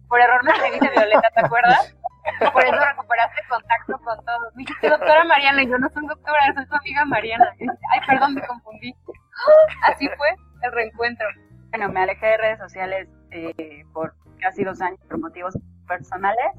Por 0.08 0.22
error 0.22 0.42
me 0.46 0.52
escribiste 0.52 0.90
Violeta, 0.90 1.30
¿te 1.36 1.46
acuerdas? 1.46 1.96
Por 2.54 2.64
eso 2.64 2.76
recuperaste 2.76 3.42
contacto 3.50 3.98
con 4.04 4.26
todos. 4.26 4.56
Me 4.56 4.62
dijiste, 4.64 4.90
doctora 4.90 5.24
Mariana, 5.26 5.64
y 5.64 5.70
yo 5.70 5.78
no 5.78 5.90
soy 5.90 6.06
doctora, 6.08 6.40
soy 6.56 6.66
tu 6.68 6.76
amiga 6.76 7.06
Mariana. 7.06 7.46
Y 7.60 7.64
dije, 7.64 7.78
Ay, 7.94 8.00
perdón, 8.08 8.34
me 8.36 8.42
confundí. 8.48 8.96
Así 9.84 10.08
fue 10.18 10.28
el 10.64 10.72
reencuentro. 10.72 11.28
Bueno, 11.70 11.90
me 11.90 12.02
alejé 12.02 12.26
de 12.28 12.38
redes 12.38 12.60
sociales 12.60 13.08
eh, 13.32 13.84
por 13.94 14.16
casi 14.40 14.64
dos 14.64 14.82
años 14.82 15.00
por 15.08 15.20
motivos 15.20 15.58
personales 15.88 16.52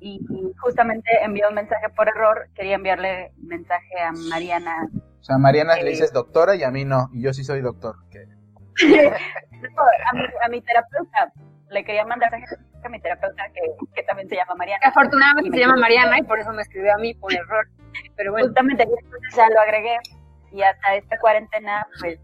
y, 0.00 0.20
y 0.30 0.52
justamente 0.60 1.08
envié 1.22 1.46
un 1.48 1.54
mensaje 1.54 1.88
por 1.90 2.08
error. 2.08 2.48
Quería 2.54 2.74
enviarle 2.76 3.32
mensaje 3.38 4.00
a 4.02 4.12
Mariana. 4.30 4.76
O 5.20 5.22
sea, 5.22 5.36
a 5.36 5.38
Mariana 5.38 5.74
Eh. 5.74 5.84
le 5.84 5.90
dices 5.90 6.12
doctora 6.12 6.54
y 6.56 6.62
a 6.62 6.70
mí 6.70 6.84
no. 6.84 7.08
Y 7.12 7.22
yo 7.22 7.32
sí 7.32 7.42
soy 7.44 7.60
doctor. 7.62 7.96
que- 8.10 8.26
No, 9.60 9.82
a, 9.82 10.14
mi, 10.14 10.22
a 10.44 10.48
mi 10.48 10.60
terapeuta. 10.62 11.32
Le 11.70 11.84
quería 11.84 12.04
mandar 12.04 12.32
a 12.34 12.88
mi 12.88 13.00
terapeuta 13.00 13.44
que, 13.52 13.60
que 13.94 14.02
también 14.02 14.28
se 14.28 14.36
llama 14.36 14.54
Mariana. 14.56 14.86
Afortunadamente 14.86 15.50
se 15.52 15.60
llama 15.60 15.76
Mariana 15.76 16.18
y 16.18 16.22
por 16.24 16.38
eso 16.38 16.52
me 16.52 16.62
escribió 16.62 16.94
a 16.94 16.98
mí 16.98 17.14
por 17.14 17.32
error. 17.32 17.66
Pero 18.16 18.32
bueno, 18.32 18.48
Justamente 18.48 18.86
ya 19.36 19.48
lo 19.48 19.60
agregué 19.60 19.96
y 20.52 20.62
hasta 20.62 20.96
esta 20.96 21.18
cuarentena 21.18 21.86
pues 22.00 22.18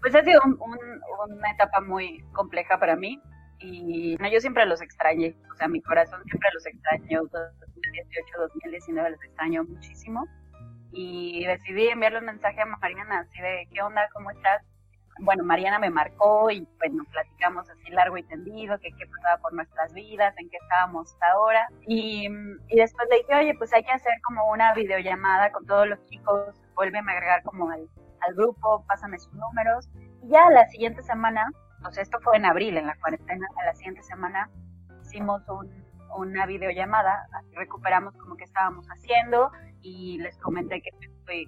pues 0.00 0.14
ha 0.14 0.22
sido 0.22 0.38
un- 0.44 0.58
un- 0.60 1.34
una 1.34 1.50
etapa 1.50 1.80
muy 1.80 2.22
compleja 2.32 2.78
para 2.78 2.94
mí 2.94 3.18
y 3.58 4.16
no, 4.20 4.28
yo 4.28 4.38
siempre 4.40 4.66
los 4.66 4.82
extrañé, 4.82 5.34
o 5.50 5.54
sea 5.56 5.66
mi 5.68 5.80
corazón 5.80 6.22
siempre 6.24 6.50
los 6.52 6.66
extrañó, 6.66 7.22
2018, 7.22 8.38
2019 8.38 9.10
los 9.10 9.22
extraño 9.24 9.64
muchísimo 9.64 10.26
y 10.92 11.46
decidí 11.46 11.88
enviarle 11.88 12.18
un 12.18 12.26
mensaje 12.26 12.60
a 12.60 12.66
Mariana 12.66 13.20
así 13.20 13.40
de 13.40 13.66
¿qué 13.72 13.80
onda? 13.80 14.06
¿cómo 14.12 14.30
estás? 14.30 14.62
Bueno, 15.20 15.44
Mariana 15.44 15.78
me 15.78 15.90
marcó 15.90 16.50
y 16.50 16.66
pues 16.78 16.92
nos 16.92 17.06
platicamos 17.08 17.68
así 17.70 17.90
largo 17.90 18.16
y 18.18 18.22
tendido, 18.24 18.78
que 18.78 18.90
qué 18.92 19.06
pasaba 19.06 19.40
por 19.40 19.52
nuestras 19.52 19.92
vidas, 19.94 20.34
en 20.38 20.50
qué 20.50 20.56
estábamos 20.60 21.16
ahora. 21.32 21.68
Y, 21.86 22.26
y 22.68 22.76
después 22.76 23.08
le 23.10 23.18
dije, 23.18 23.34
oye, 23.34 23.54
pues 23.56 23.72
hay 23.72 23.84
que 23.84 23.92
hacer 23.92 24.12
como 24.26 24.50
una 24.50 24.74
videollamada 24.74 25.52
con 25.52 25.66
todos 25.66 25.86
los 25.86 26.04
chicos, 26.06 26.60
vuélveme 26.74 27.12
a 27.12 27.14
agregar 27.16 27.42
como 27.44 27.70
al, 27.70 27.88
al 28.26 28.34
grupo, 28.34 28.84
pásame 28.88 29.18
sus 29.18 29.32
números. 29.34 29.88
Y 30.22 30.30
ya 30.30 30.50
la 30.50 30.66
siguiente 30.66 31.02
semana, 31.02 31.48
sea, 31.92 32.02
esto 32.02 32.18
fue 32.20 32.36
en 32.36 32.46
abril, 32.46 32.76
en 32.76 32.86
la 32.86 32.96
cuarentena, 32.96 33.46
a 33.60 33.64
la 33.66 33.74
siguiente 33.74 34.02
semana 34.02 34.50
hicimos 35.02 35.42
un, 35.48 35.70
una 36.16 36.46
videollamada, 36.46 37.26
recuperamos 37.52 38.14
como 38.16 38.36
que 38.36 38.44
estábamos 38.44 38.86
haciendo 38.88 39.50
y 39.80 40.18
les 40.18 40.36
comenté 40.38 40.80
que, 40.80 40.90
que, 41.26 41.46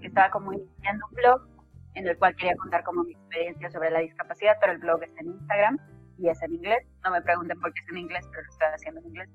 que 0.00 0.06
estaba 0.06 0.30
como 0.30 0.52
iniciando 0.52 1.06
un 1.08 1.14
blog 1.14 1.49
en 1.94 2.06
el 2.06 2.18
cual 2.18 2.34
quería 2.36 2.56
contar 2.56 2.82
como 2.84 3.04
mi 3.04 3.12
experiencia 3.12 3.70
sobre 3.70 3.90
la 3.90 4.00
discapacidad, 4.00 4.56
pero 4.60 4.72
el 4.72 4.78
blog 4.78 5.02
está 5.02 5.20
en 5.20 5.28
Instagram 5.28 5.78
y 6.18 6.28
es 6.28 6.42
en 6.42 6.54
inglés. 6.54 6.86
No 7.04 7.10
me 7.10 7.22
pregunten 7.22 7.58
por 7.60 7.72
qué 7.72 7.80
es 7.80 7.88
en 7.90 7.98
inglés, 7.98 8.26
pero 8.30 8.42
lo 8.42 8.48
estoy 8.50 8.68
haciendo 8.74 9.00
en 9.00 9.06
inglés. 9.06 9.28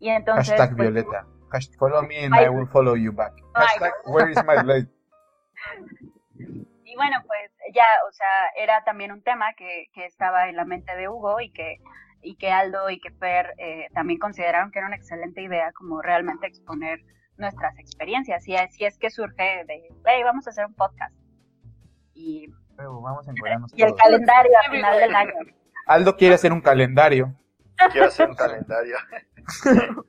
Y 0.00 0.08
entonces... 0.08 0.50
Hashtag 0.50 0.76
pues, 0.76 0.92
Violeta. 0.92 1.26
Hashtag 1.50 1.78
follow 1.78 2.02
me 2.02 2.24
and. 2.24 2.34
I 2.34 2.48
will 2.48 2.66
follow 2.66 2.96
you 2.96 3.12
back. 3.12 3.32
Hashtag 3.54 3.92
where 4.06 4.30
is 4.30 4.38
my 4.44 4.62
light. 4.64 4.88
Y 6.86 6.96
bueno, 6.96 7.16
pues 7.26 7.50
ya, 7.74 7.86
o 8.08 8.12
sea, 8.12 8.50
era 8.56 8.84
también 8.84 9.10
un 9.10 9.20
tema 9.20 9.52
que, 9.56 9.86
que 9.92 10.06
estaba 10.06 10.48
en 10.48 10.54
la 10.54 10.64
mente 10.64 10.94
de 10.94 11.08
Hugo 11.08 11.40
y 11.40 11.50
que, 11.50 11.78
y 12.22 12.36
que 12.36 12.52
Aldo 12.52 12.88
y 12.88 13.00
que 13.00 13.10
Fer 13.10 13.52
eh, 13.58 13.88
también 13.94 14.20
consideraron 14.20 14.70
que 14.70 14.78
era 14.78 14.86
una 14.86 14.94
excelente 14.94 15.42
idea 15.42 15.72
como 15.72 16.02
realmente 16.02 16.46
exponer 16.46 17.00
nuestras 17.36 17.76
experiencias. 17.80 18.46
Y 18.46 18.54
así 18.54 18.84
es 18.84 18.96
que 18.96 19.10
surge 19.10 19.64
de, 19.66 19.88
hey, 20.04 20.22
vamos 20.22 20.46
a 20.46 20.50
hacer 20.50 20.66
un 20.66 20.74
podcast. 20.74 21.12
Y, 22.14 22.48
Luego 22.76 23.00
vamos 23.02 23.28
a 23.28 23.30
encuadrarnos 23.30 23.72
y 23.76 23.82
el 23.82 23.88
todos. 23.88 24.00
calendario 24.00 24.52
a 24.66 24.70
final 24.70 24.98
del 24.98 25.14
año. 25.14 25.32
Aldo 25.86 26.16
quiere 26.16 26.34
hacer 26.34 26.52
un 26.52 26.60
calendario. 26.60 27.34
Quiero 27.92 28.06
hacer 28.06 28.28
un 28.28 28.36
calendario. 28.36 28.96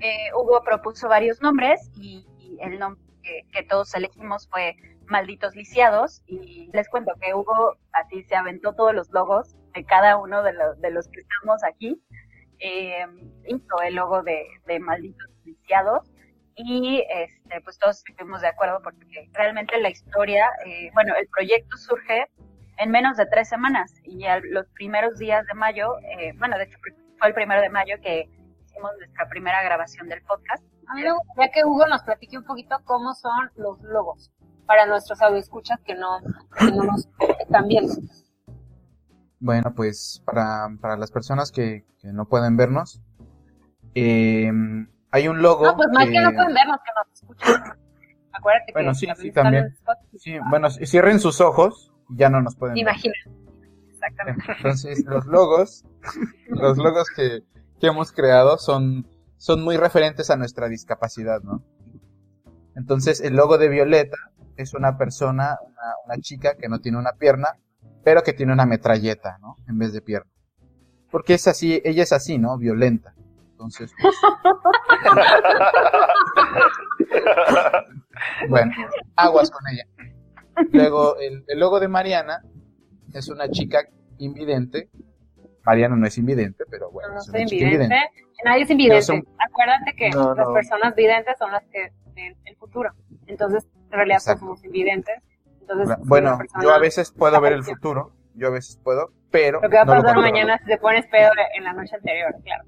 eh, 0.00 0.30
Hugo 0.36 0.62
propuso 0.64 1.08
varios 1.08 1.40
nombres 1.40 1.90
y, 1.94 2.26
y 2.38 2.58
el 2.60 2.78
nombre 2.78 3.02
que, 3.22 3.46
que 3.52 3.62
todos 3.64 3.94
elegimos 3.94 4.48
fue 4.50 4.76
Malditos 5.06 5.54
Lisiados 5.54 6.22
y 6.26 6.70
les 6.72 6.88
cuento 6.88 7.12
que 7.20 7.34
Hugo 7.34 7.76
así 7.92 8.22
se 8.24 8.36
aventó 8.36 8.74
todos 8.74 8.94
los 8.94 9.10
logos 9.10 9.56
de 9.74 9.84
cada 9.84 10.16
uno 10.16 10.42
de, 10.42 10.52
los 10.52 10.80
de 10.80 10.90
los 10.90 11.08
que 11.08 11.20
estamos 11.20 11.62
aquí. 11.64 12.00
Eh, 12.60 13.04
hizo 13.48 13.82
el 13.82 13.94
logo 13.96 14.22
de, 14.22 14.46
de 14.66 14.78
Malditos 14.78 15.28
Lisiados 15.44 16.13
y 16.56 17.04
este, 17.10 17.60
pues 17.62 17.78
todos 17.78 18.02
estuvimos 18.06 18.40
de 18.40 18.48
acuerdo 18.48 18.80
porque 18.82 19.28
realmente 19.32 19.78
la 19.80 19.90
historia, 19.90 20.46
eh, 20.66 20.90
bueno, 20.94 21.14
el 21.18 21.26
proyecto 21.28 21.76
surge 21.76 22.30
en 22.78 22.90
menos 22.90 23.16
de 23.16 23.26
tres 23.26 23.48
semanas 23.48 23.94
y 24.04 24.24
a 24.26 24.40
los 24.40 24.66
primeros 24.74 25.18
días 25.18 25.46
de 25.46 25.54
mayo, 25.54 25.98
eh, 26.00 26.32
bueno, 26.38 26.56
de 26.58 26.64
hecho 26.64 26.78
fue 27.18 27.28
el 27.28 27.34
primero 27.34 27.60
de 27.60 27.70
mayo 27.70 27.96
que 28.02 28.28
hicimos 28.64 28.90
nuestra 28.98 29.28
primera 29.28 29.62
grabación 29.62 30.08
del 30.08 30.22
podcast. 30.22 30.64
a 30.88 30.94
mí 30.94 31.02
me 31.02 31.12
gustaría 31.12 31.52
que 31.52 31.64
Hugo 31.64 31.86
nos 31.86 32.02
platique 32.02 32.36
un 32.36 32.44
poquito 32.44 32.76
cómo 32.84 33.14
son 33.14 33.50
los 33.56 33.80
logos 33.82 34.32
para 34.66 34.86
nuestros 34.86 35.20
audioescuchas 35.22 35.78
que 35.84 35.94
no, 35.94 36.20
que 36.58 36.72
no 36.72 36.84
nos 36.84 37.08
están 37.40 37.68
viendo. 37.68 37.94
Bueno, 39.40 39.74
pues 39.74 40.22
para, 40.24 40.68
para 40.80 40.96
las 40.96 41.10
personas 41.10 41.52
que, 41.52 41.84
que 42.00 42.08
no 42.12 42.26
pueden 42.26 42.56
vernos, 42.56 43.02
eh, 43.94 44.50
hay 45.14 45.28
un 45.28 45.40
logo. 45.40 45.64
No, 45.64 45.76
pues 45.76 45.88
más 45.92 46.06
que 46.06 46.20
no 46.20 46.32
pueden 46.32 46.54
vernos, 46.54 46.78
que 46.84 46.90
nos 46.96 47.12
escuchan. 47.12 47.78
Acuérdate 48.32 48.72
Bueno, 48.72 48.90
que 48.90 48.94
sí, 48.96 49.06
sí, 49.16 49.30
también. 49.30 49.72
Sí, 50.18 50.36
bueno, 50.50 50.68
cierren 50.70 51.20
sus 51.20 51.40
ojos, 51.40 51.92
ya 52.08 52.28
no 52.30 52.42
nos 52.42 52.56
pueden 52.56 52.74
ver. 52.74 52.82
Imagina. 52.82 53.14
Exactamente. 53.92 54.42
Entonces, 54.56 55.04
los 55.06 55.24
logos, 55.26 55.84
los 56.48 56.78
logos 56.78 57.08
que, 57.14 57.44
que 57.78 57.86
hemos 57.86 58.10
creado 58.10 58.58
son, 58.58 59.06
son 59.36 59.62
muy 59.62 59.76
referentes 59.76 60.30
a 60.30 60.36
nuestra 60.36 60.68
discapacidad, 60.68 61.40
¿no? 61.42 61.62
Entonces, 62.74 63.20
el 63.20 63.36
logo 63.36 63.56
de 63.56 63.68
Violeta 63.68 64.16
es 64.56 64.74
una 64.74 64.98
persona, 64.98 65.58
una, 65.64 65.92
una 66.06 66.16
chica 66.18 66.56
que 66.56 66.68
no 66.68 66.80
tiene 66.80 66.98
una 66.98 67.12
pierna, 67.12 67.50
pero 68.02 68.24
que 68.24 68.32
tiene 68.32 68.52
una 68.52 68.66
metralleta, 68.66 69.38
¿no? 69.40 69.58
En 69.68 69.78
vez 69.78 69.92
de 69.92 70.02
pierna. 70.02 70.32
Porque 71.12 71.34
es 71.34 71.46
así, 71.46 71.80
ella 71.84 72.02
es 72.02 72.12
así, 72.12 72.36
¿no? 72.36 72.58
Violenta. 72.58 73.14
Entonces, 73.54 73.94
pues, 74.02 74.16
bueno, 78.48 78.72
aguas 79.16 79.50
con 79.50 79.62
ella. 79.72 79.84
Luego, 80.72 81.16
el, 81.18 81.44
el 81.46 81.58
logo 81.60 81.80
de 81.80 81.88
Mariana 81.88 82.42
es 83.12 83.28
una 83.28 83.48
chica 83.50 83.80
invidente. 84.18 84.88
Mariana 85.64 85.96
no 85.96 86.06
es 86.06 86.16
invidente, 86.18 86.64
pero 86.70 86.90
bueno, 86.90 87.08
No, 87.10 87.14
no 87.14 87.20
es 87.20 87.26
soy 87.26 87.42
invidente. 87.42 87.74
invidente. 87.74 87.96
Nadie 88.44 88.62
es 88.64 88.70
invidente. 88.70 89.02
son- 89.02 89.24
Acuérdate 89.38 89.94
que 89.96 90.10
No, 90.10 90.34
las 90.34 90.48
no. 90.48 90.54
personas 90.54 90.94
videntes 90.94 91.36
son 91.38 91.50
las 91.52 91.64
que 91.68 91.92
ven 92.14 92.36
el 92.44 92.56
futuro. 92.56 92.90
Entonces, 93.26 93.66
en 93.86 93.90
realidad 93.92 94.16
pues, 94.16 94.24
Exacto. 94.26 94.40
somos 94.40 94.64
invidentes. 94.64 95.22
Entonces, 95.60 95.96
Bueno, 96.06 96.38
yo 96.60 96.72
a 96.72 96.78
veces 96.78 97.10
puedo 97.12 97.40
ver 97.40 97.54
el 97.54 97.64
futuro, 97.64 98.12
yo 98.34 98.48
a 98.48 98.50
veces 98.50 98.78
puedo, 98.84 99.10
pero 99.30 99.60
Lo 99.62 99.70
que 99.70 99.76
va 99.76 99.82
a 99.82 99.86
pasar 99.86 100.16
mañana 100.18 100.58
si 100.58 100.66
te 100.66 100.76
pones 100.76 101.06
pedo 101.06 101.30
en 101.56 101.64
la 101.64 101.72
noche 101.72 101.96
anterior, 101.96 102.34
claro. 102.44 102.64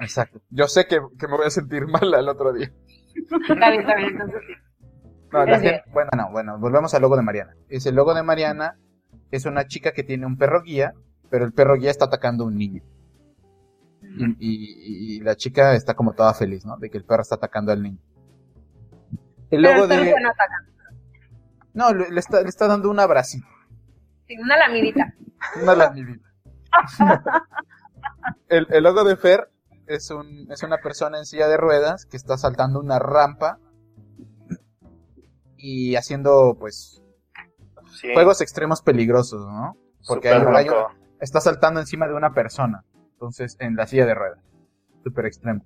Exacto. 0.00 0.40
Yo 0.50 0.66
sé 0.68 0.86
que, 0.86 0.98
que 1.18 1.26
me 1.28 1.36
voy 1.36 1.46
a 1.46 1.50
sentir 1.50 1.86
mal 1.88 2.12
al 2.14 2.28
otro 2.28 2.52
día. 2.52 2.70
Está 3.14 3.70
bien, 3.70 3.80
está 3.80 3.96
bien, 3.96 4.10
entonces 4.12 4.40
sí. 4.46 4.52
No, 5.32 5.44
la 5.44 5.56
Es 5.56 5.62
bien. 5.62 5.74
gente- 5.74 5.90
bueno, 5.92 6.10
no, 6.16 6.30
bueno, 6.30 6.58
volvemos 6.58 6.94
al 6.94 7.02
logo 7.02 7.16
de 7.16 7.22
Mariana. 7.22 7.54
Es 7.68 7.86
el 7.86 7.94
logo 7.94 8.14
de 8.14 8.22
Mariana 8.22 8.78
es 9.30 9.44
una 9.44 9.66
chica 9.66 9.92
que 9.92 10.02
tiene 10.04 10.24
un 10.26 10.36
perro 10.36 10.62
guía, 10.62 10.94
pero 11.30 11.44
el 11.44 11.52
perro 11.52 11.74
guía 11.76 11.90
está 11.90 12.04
atacando 12.06 12.44
a 12.44 12.46
un 12.46 12.56
niño. 12.56 12.82
Y, 14.18 14.24
y- 14.38 15.16
y 15.16 15.20
la 15.20 15.34
chica 15.36 15.74
está 15.74 15.94
como 15.94 16.12
toda 16.14 16.32
feliz, 16.32 16.64
¿no? 16.64 16.76
De 16.78 16.88
que 16.90 16.96
el 16.98 17.04
perro 17.04 17.22
está 17.22 17.34
atacando 17.34 17.72
al 17.72 17.82
niño. 17.82 17.98
El 19.50 19.62
Pero 19.62 19.74
logo 19.74 19.82
el 19.84 19.88
perro 19.88 20.04
de... 20.04 20.20
no 20.22 20.28
ataca. 20.30 20.64
No, 21.74 21.92
le, 21.92 22.10
le 22.10 22.20
está, 22.20 22.40
le 22.40 22.48
está 22.48 22.66
dando 22.68 22.88
un 22.90 22.98
abracito, 23.00 23.46
Sí, 24.26 24.36
una 24.38 24.56
lamidita. 24.56 25.12
una 25.62 25.74
lamidita. 25.74 26.28
el, 28.48 28.66
el 28.70 28.82
logo 28.84 29.04
de 29.04 29.16
Fer 29.16 29.50
es, 29.86 30.10
un, 30.10 30.50
es 30.50 30.62
una 30.62 30.78
persona 30.78 31.18
en 31.18 31.26
silla 31.26 31.48
de 31.48 31.56
ruedas 31.56 32.06
que 32.06 32.16
está 32.16 32.36
saltando 32.36 32.80
una 32.80 32.98
rampa 32.98 33.58
y 35.56 35.96
haciendo, 35.96 36.56
pues, 36.58 37.02
Sí, 38.00 38.08
juegos 38.12 38.40
extremos 38.40 38.82
peligrosos, 38.82 39.46
¿no? 39.46 39.76
Porque 40.06 40.28
hay- 40.28 40.42
hay 40.54 40.66
loco. 40.66 40.90
está 41.20 41.40
saltando 41.40 41.80
encima 41.80 42.06
de 42.06 42.14
una 42.14 42.34
persona. 42.34 42.84
Entonces, 43.12 43.56
en 43.60 43.74
la 43.76 43.86
silla 43.86 44.04
de 44.04 44.14
ruedas. 44.14 44.38
Súper 45.02 45.24
extremo. 45.26 45.64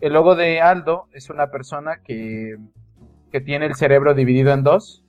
El 0.00 0.12
logo 0.12 0.36
de 0.36 0.60
Aldo 0.60 1.08
es 1.12 1.30
una 1.30 1.50
persona 1.50 2.02
que, 2.04 2.56
que 3.32 3.40
tiene 3.40 3.66
el 3.66 3.74
cerebro 3.74 4.14
dividido 4.14 4.52
en 4.52 4.62
dos 4.62 5.02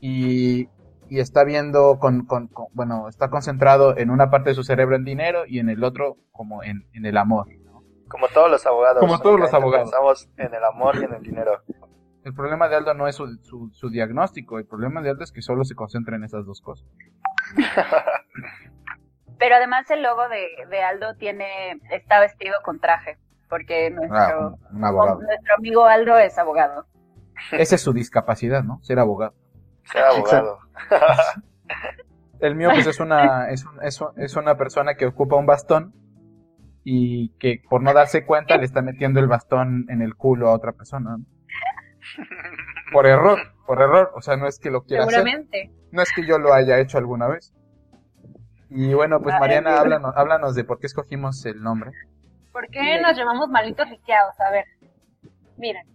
y, 0.00 0.68
y 1.12 1.20
está 1.20 1.44
viendo 1.44 1.98
con, 1.98 2.24
con, 2.24 2.48
con- 2.48 2.68
bueno, 2.72 3.06
está 3.08 3.28
concentrado 3.28 3.96
en 3.98 4.08
una 4.10 4.30
parte 4.30 4.48
de 4.50 4.54
su 4.54 4.64
cerebro 4.64 4.96
en 4.96 5.04
dinero 5.04 5.44
y 5.46 5.58
en 5.58 5.68
el 5.68 5.84
otro 5.84 6.16
como 6.32 6.62
en, 6.62 6.86
en 6.94 7.04
el 7.04 7.18
amor. 7.18 7.48
Como 8.08 8.28
todos 8.28 8.50
los 8.50 8.64
abogados. 8.66 9.00
Como 9.00 9.18
todos 9.20 9.38
los 9.38 9.52
abogados. 9.52 9.90
Pensamos 9.90 10.28
en 10.38 10.54
el 10.54 10.64
amor 10.64 10.96
y 11.00 11.04
en 11.04 11.12
el 11.14 11.22
dinero. 11.22 11.62
El 12.24 12.34
problema 12.34 12.68
de 12.68 12.76
Aldo 12.76 12.94
no 12.94 13.08
es 13.08 13.16
su, 13.16 13.26
su, 13.42 13.68
su 13.72 13.90
diagnóstico, 13.90 14.58
el 14.58 14.64
problema 14.66 15.02
de 15.02 15.10
Aldo 15.10 15.24
es 15.24 15.32
que 15.32 15.42
solo 15.42 15.64
se 15.64 15.74
concentra 15.74 16.16
en 16.16 16.24
esas 16.24 16.46
dos 16.46 16.60
cosas. 16.62 16.86
Pero 19.38 19.56
además 19.56 19.90
el 19.90 20.02
logo 20.02 20.22
de, 20.28 20.46
de 20.70 20.82
Aldo 20.82 21.14
tiene, 21.16 21.80
está 21.90 22.20
vestido 22.20 22.54
con 22.64 22.78
traje, 22.80 23.18
porque 23.48 23.90
nuestro, 23.90 24.16
Ah, 24.18 24.54
un 24.72 24.84
abogado. 24.84 25.20
nuestro 25.20 25.54
amigo 25.56 25.84
Aldo 25.84 26.16
es 26.16 26.38
abogado. 26.38 26.86
Esa 27.50 27.74
es 27.74 27.80
su 27.82 27.92
discapacidad, 27.92 28.62
¿no? 28.62 28.78
Ser 28.82 28.98
abogado. 29.00 29.34
Ser 29.84 30.02
abogado. 30.04 30.58
El 32.40 32.56
mío 32.56 32.70
pues 32.74 32.86
es 32.86 32.98
una, 33.00 33.50
es, 33.50 33.64
un- 33.64 33.82
es, 33.82 34.00
es 34.16 34.36
una 34.36 34.56
persona 34.56 34.94
que 34.96 35.06
ocupa 35.06 35.36
un 35.36 35.46
bastón 35.46 35.94
y 36.84 37.28
que 37.38 37.62
por 37.70 37.82
no 37.82 37.92
darse 37.94 38.26
cuenta 38.26 38.56
le 38.56 38.64
está 38.64 38.82
metiendo 38.82 39.20
el 39.20 39.28
bastón 39.28 39.86
en 39.88 40.02
el 40.02 40.16
culo 40.16 40.48
a 40.48 40.52
otra 40.54 40.72
persona. 40.72 41.18
Por 42.92 43.06
error, 43.06 43.38
por 43.66 43.80
error. 43.80 44.10
O 44.16 44.20
sea, 44.20 44.36
no 44.36 44.48
es 44.48 44.58
que 44.58 44.70
lo 44.70 44.82
quiera 44.82 45.04
hacer, 45.04 45.14
Seguramente. 45.20 45.70
no 45.92 46.02
es 46.02 46.12
que 46.12 46.26
yo 46.26 46.38
lo 46.38 46.52
haya 46.52 46.78
hecho 46.80 46.98
alguna 46.98 47.28
vez. 47.28 47.54
Y 48.70 48.92
bueno, 48.94 49.20
pues 49.20 49.36
Mariana, 49.38 49.78
háblanos, 49.78 50.12
háblanos 50.16 50.54
de 50.56 50.64
por 50.64 50.80
qué 50.80 50.86
escogimos 50.86 51.44
el 51.46 51.62
nombre. 51.62 51.92
¿Por 52.50 52.66
qué 52.68 53.00
nos 53.00 53.16
llamamos 53.16 53.48
malditos 53.50 53.88
lisiados? 53.88 54.34
A 54.40 54.50
ver, 54.50 54.64
miren, 55.56 55.86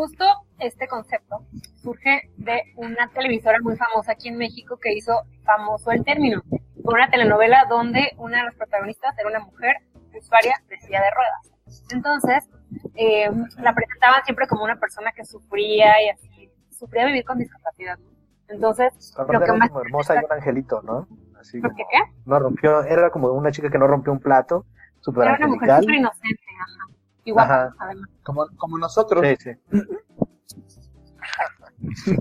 justo 0.00 0.24
este 0.58 0.88
concepto 0.88 1.44
surge 1.82 2.30
de 2.38 2.62
una 2.76 3.08
televisora 3.08 3.58
muy 3.60 3.76
famosa 3.76 4.12
aquí 4.12 4.28
en 4.28 4.38
México 4.38 4.78
que 4.80 4.94
hizo 4.94 5.12
famoso 5.44 5.90
el 5.90 6.02
término. 6.04 6.40
Por 6.82 6.94
una 6.94 7.10
telenovela 7.10 7.66
donde 7.68 8.12
una 8.16 8.38
de 8.38 8.44
las 8.44 8.54
protagonistas 8.54 9.14
era 9.18 9.28
una 9.28 9.40
mujer 9.40 9.76
usuaria 10.18 10.54
de 10.70 10.80
silla 10.80 11.02
de 11.02 11.10
ruedas. 11.10 11.84
Entonces, 11.92 12.48
eh, 12.94 13.30
la 13.58 13.74
presentaban 13.74 14.24
siempre 14.24 14.46
como 14.48 14.64
una 14.64 14.80
persona 14.80 15.12
que 15.12 15.22
sufría 15.26 16.02
y 16.02 16.08
así, 16.08 16.50
sufría 16.70 17.04
vivir 17.04 17.26
con 17.26 17.36
discapacidad. 17.36 17.98
¿no? 17.98 18.10
Entonces, 18.48 19.14
lo 19.18 19.26
que 19.26 19.36
era 19.36 19.54
más... 19.54 19.68
como 19.68 19.82
hermosa 19.82 20.14
y 20.14 20.24
un 20.24 20.32
angelito, 20.32 20.80
¿no? 20.80 21.08
Así 21.38 21.60
¿Por 21.60 21.72
como, 21.72 21.86
qué 21.90 21.98
no 22.24 22.38
rompió, 22.38 22.82
era 22.84 23.10
como 23.10 23.32
una 23.32 23.52
chica 23.52 23.68
que 23.68 23.78
no 23.78 23.86
rompió 23.86 24.14
un 24.14 24.20
plato, 24.20 24.64
súper 25.00 25.24
Era 25.24 25.36
una 25.36 25.46
mujer 25.48 25.70
angelical. 25.70 25.82
súper 25.82 25.94
inocente, 25.96 26.42
ajá. 26.58 26.99
Además. 27.38 28.08
Como, 28.22 28.46
como 28.56 28.78
nosotros. 28.78 29.24
Sí, 29.26 29.36
sí. 29.36 29.50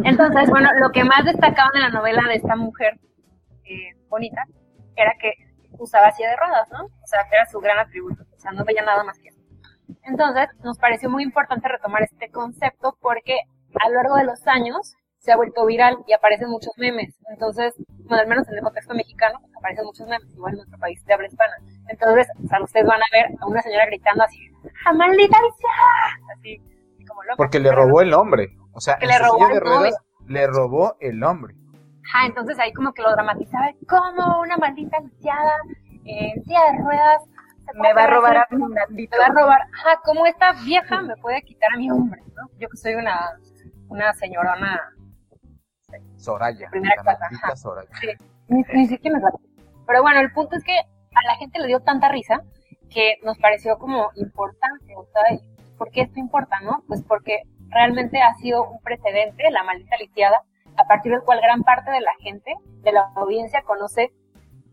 Entonces, 0.03 0.49
bueno, 0.49 0.69
lo 0.79 0.91
que 0.91 1.03
más 1.03 1.25
destacaban 1.25 1.71
en 1.75 1.81
la 1.81 1.89
novela 1.89 2.21
de 2.27 2.35
esta 2.35 2.55
mujer 2.55 2.99
eh, 3.65 3.95
bonita 4.07 4.43
era 4.95 5.13
que 5.19 5.33
usaba 5.77 6.11
silla 6.11 6.29
de 6.29 6.37
ruedas, 6.37 6.69
¿no? 6.71 6.85
O 6.85 7.07
sea, 7.07 7.25
que 7.29 7.35
era 7.35 7.45
su 7.45 7.59
gran 7.59 7.79
atributo. 7.79 8.23
O 8.35 8.39
sea, 8.39 8.51
no 8.51 8.63
veía 8.65 8.83
nada 8.83 9.03
más 9.03 9.17
que 9.19 9.29
eso. 9.29 9.39
Entonces, 10.03 10.47
nos 10.63 10.77
pareció 10.77 11.09
muy 11.09 11.23
importante 11.23 11.67
retomar 11.67 12.03
este 12.03 12.29
concepto 12.31 12.97
porque 13.01 13.39
a 13.79 13.89
lo 13.89 13.95
largo 13.95 14.15
de 14.15 14.25
los 14.25 14.45
años 14.47 14.95
se 15.29 15.33
ha 15.33 15.37
vuelto 15.37 15.63
viral 15.67 15.99
y 16.07 16.13
aparecen 16.13 16.49
muchos 16.49 16.73
memes. 16.77 17.15
Entonces, 17.29 17.75
bueno, 18.07 18.23
al 18.23 18.27
menos 18.27 18.49
en 18.49 18.55
el 18.55 18.63
contexto 18.63 18.95
mexicano, 18.95 19.37
pues, 19.41 19.55
aparecen 19.55 19.85
muchos 19.85 20.07
memes, 20.07 20.33
igual 20.33 20.53
en 20.53 20.57
nuestro 20.57 20.79
país 20.79 21.05
de 21.05 21.13
habla 21.13 21.27
hispana. 21.27 21.53
Entonces, 21.87 22.27
o 22.43 22.47
sea, 22.47 22.63
ustedes 22.63 22.87
van 22.87 22.99
a 22.99 23.05
ver 23.13 23.27
a 23.39 23.45
una 23.45 23.61
señora 23.61 23.85
gritando 23.85 24.23
así, 24.23 24.39
¡Ah, 24.85 24.93
maldita 24.93 25.37
lisiada! 25.41 26.35
Así, 26.35 26.57
como 27.07 27.21
loca. 27.21 27.35
Porque 27.37 27.59
le 27.59 27.71
robó 27.71 28.01
el 28.01 28.13
hombre. 28.13 28.57
O 28.73 28.81
sea, 28.81 28.97
Que 28.97 29.05
le 29.05 29.19
robó 29.19 29.35
silla 29.35 29.47
el 29.49 29.53
de 29.53 29.59
ruedas 29.59 29.95
le 30.29 30.47
robó 30.47 30.95
el 30.99 31.23
hombre. 31.23 31.55
Ajá, 32.07 32.25
entonces 32.25 32.57
ahí 32.59 32.71
como 32.73 32.93
que 32.93 33.01
lo 33.01 33.11
dramatizaba, 33.11 33.71
como 33.87 34.41
una 34.41 34.57
maldita 34.57 34.99
lisiada 34.99 35.53
en 36.05 36.43
silla 36.43 36.59
de 36.71 36.83
ruedas. 36.83 37.23
Me 37.75 37.93
va 37.93 38.03
a 38.03 38.07
robar 38.07 38.37
a 38.37 38.47
mi 38.49 38.63
maldito. 38.63 39.15
Me 39.15 39.19
va 39.19 39.25
a 39.25 39.43
robar. 39.43 39.61
Ajá, 39.61 40.01
como 40.03 40.25
esta 40.25 40.53
vieja 40.63 41.01
me 41.01 41.15
puede 41.17 41.41
quitar 41.43 41.69
a 41.75 41.77
mi 41.77 41.91
hombre, 41.91 42.21
¿no? 42.35 42.49
Yo 42.59 42.67
que 42.67 42.77
soy 42.77 42.95
una, 42.95 43.37
una 43.89 44.13
señorona, 44.13 44.91
Soraya. 46.19 46.69
Primera 46.69 47.01
ajá. 47.01 47.55
Soraya. 47.55 47.89
ni, 48.47 48.61
ni 48.73 48.87
siquiera 48.87 49.17
me 49.17 49.23
Pero 49.87 50.01
bueno, 50.01 50.19
el 50.19 50.31
punto 50.31 50.55
es 50.55 50.63
que 50.63 50.77
a 50.77 51.27
la 51.27 51.35
gente 51.37 51.59
le 51.59 51.67
dio 51.67 51.79
tanta 51.79 52.09
risa 52.09 52.41
que 52.89 53.15
nos 53.23 53.37
pareció 53.37 53.77
como 53.77 54.09
importante, 54.15 54.95
o 54.95 55.05
sea, 55.05 55.39
¿por 55.77 55.91
qué 55.91 56.01
esto 56.01 56.19
importa, 56.19 56.59
no? 56.61 56.83
Pues 56.87 57.03
porque 57.03 57.43
realmente 57.69 58.21
ha 58.21 58.33
sido 58.35 58.67
un 58.67 58.79
precedente, 58.79 59.49
la 59.51 59.63
maldita 59.63 59.95
lisiada, 59.97 60.41
a 60.75 60.83
partir 60.85 61.11
del 61.11 61.21
cual 61.21 61.39
gran 61.41 61.61
parte 61.61 61.91
de 61.91 62.01
la 62.01 62.13
gente, 62.19 62.53
de 62.81 62.91
la 62.91 63.11
audiencia, 63.15 63.61
conoce, 63.63 64.11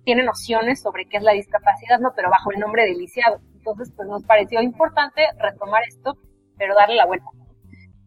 tiene 0.04 0.22
nociones 0.22 0.80
sobre 0.80 1.04
qué 1.06 1.18
es 1.18 1.22
la 1.22 1.32
discapacidad, 1.32 1.98
¿no? 1.98 2.12
Pero 2.14 2.30
bajo 2.30 2.52
el 2.52 2.60
nombre 2.60 2.84
de 2.84 2.94
lisiado. 2.94 3.40
Entonces, 3.54 3.92
pues 3.94 4.08
nos 4.08 4.24
pareció 4.24 4.62
importante 4.62 5.22
retomar 5.38 5.82
esto, 5.82 6.16
pero 6.56 6.74
darle 6.74 6.94
la 6.94 7.06
vuelta. 7.06 7.26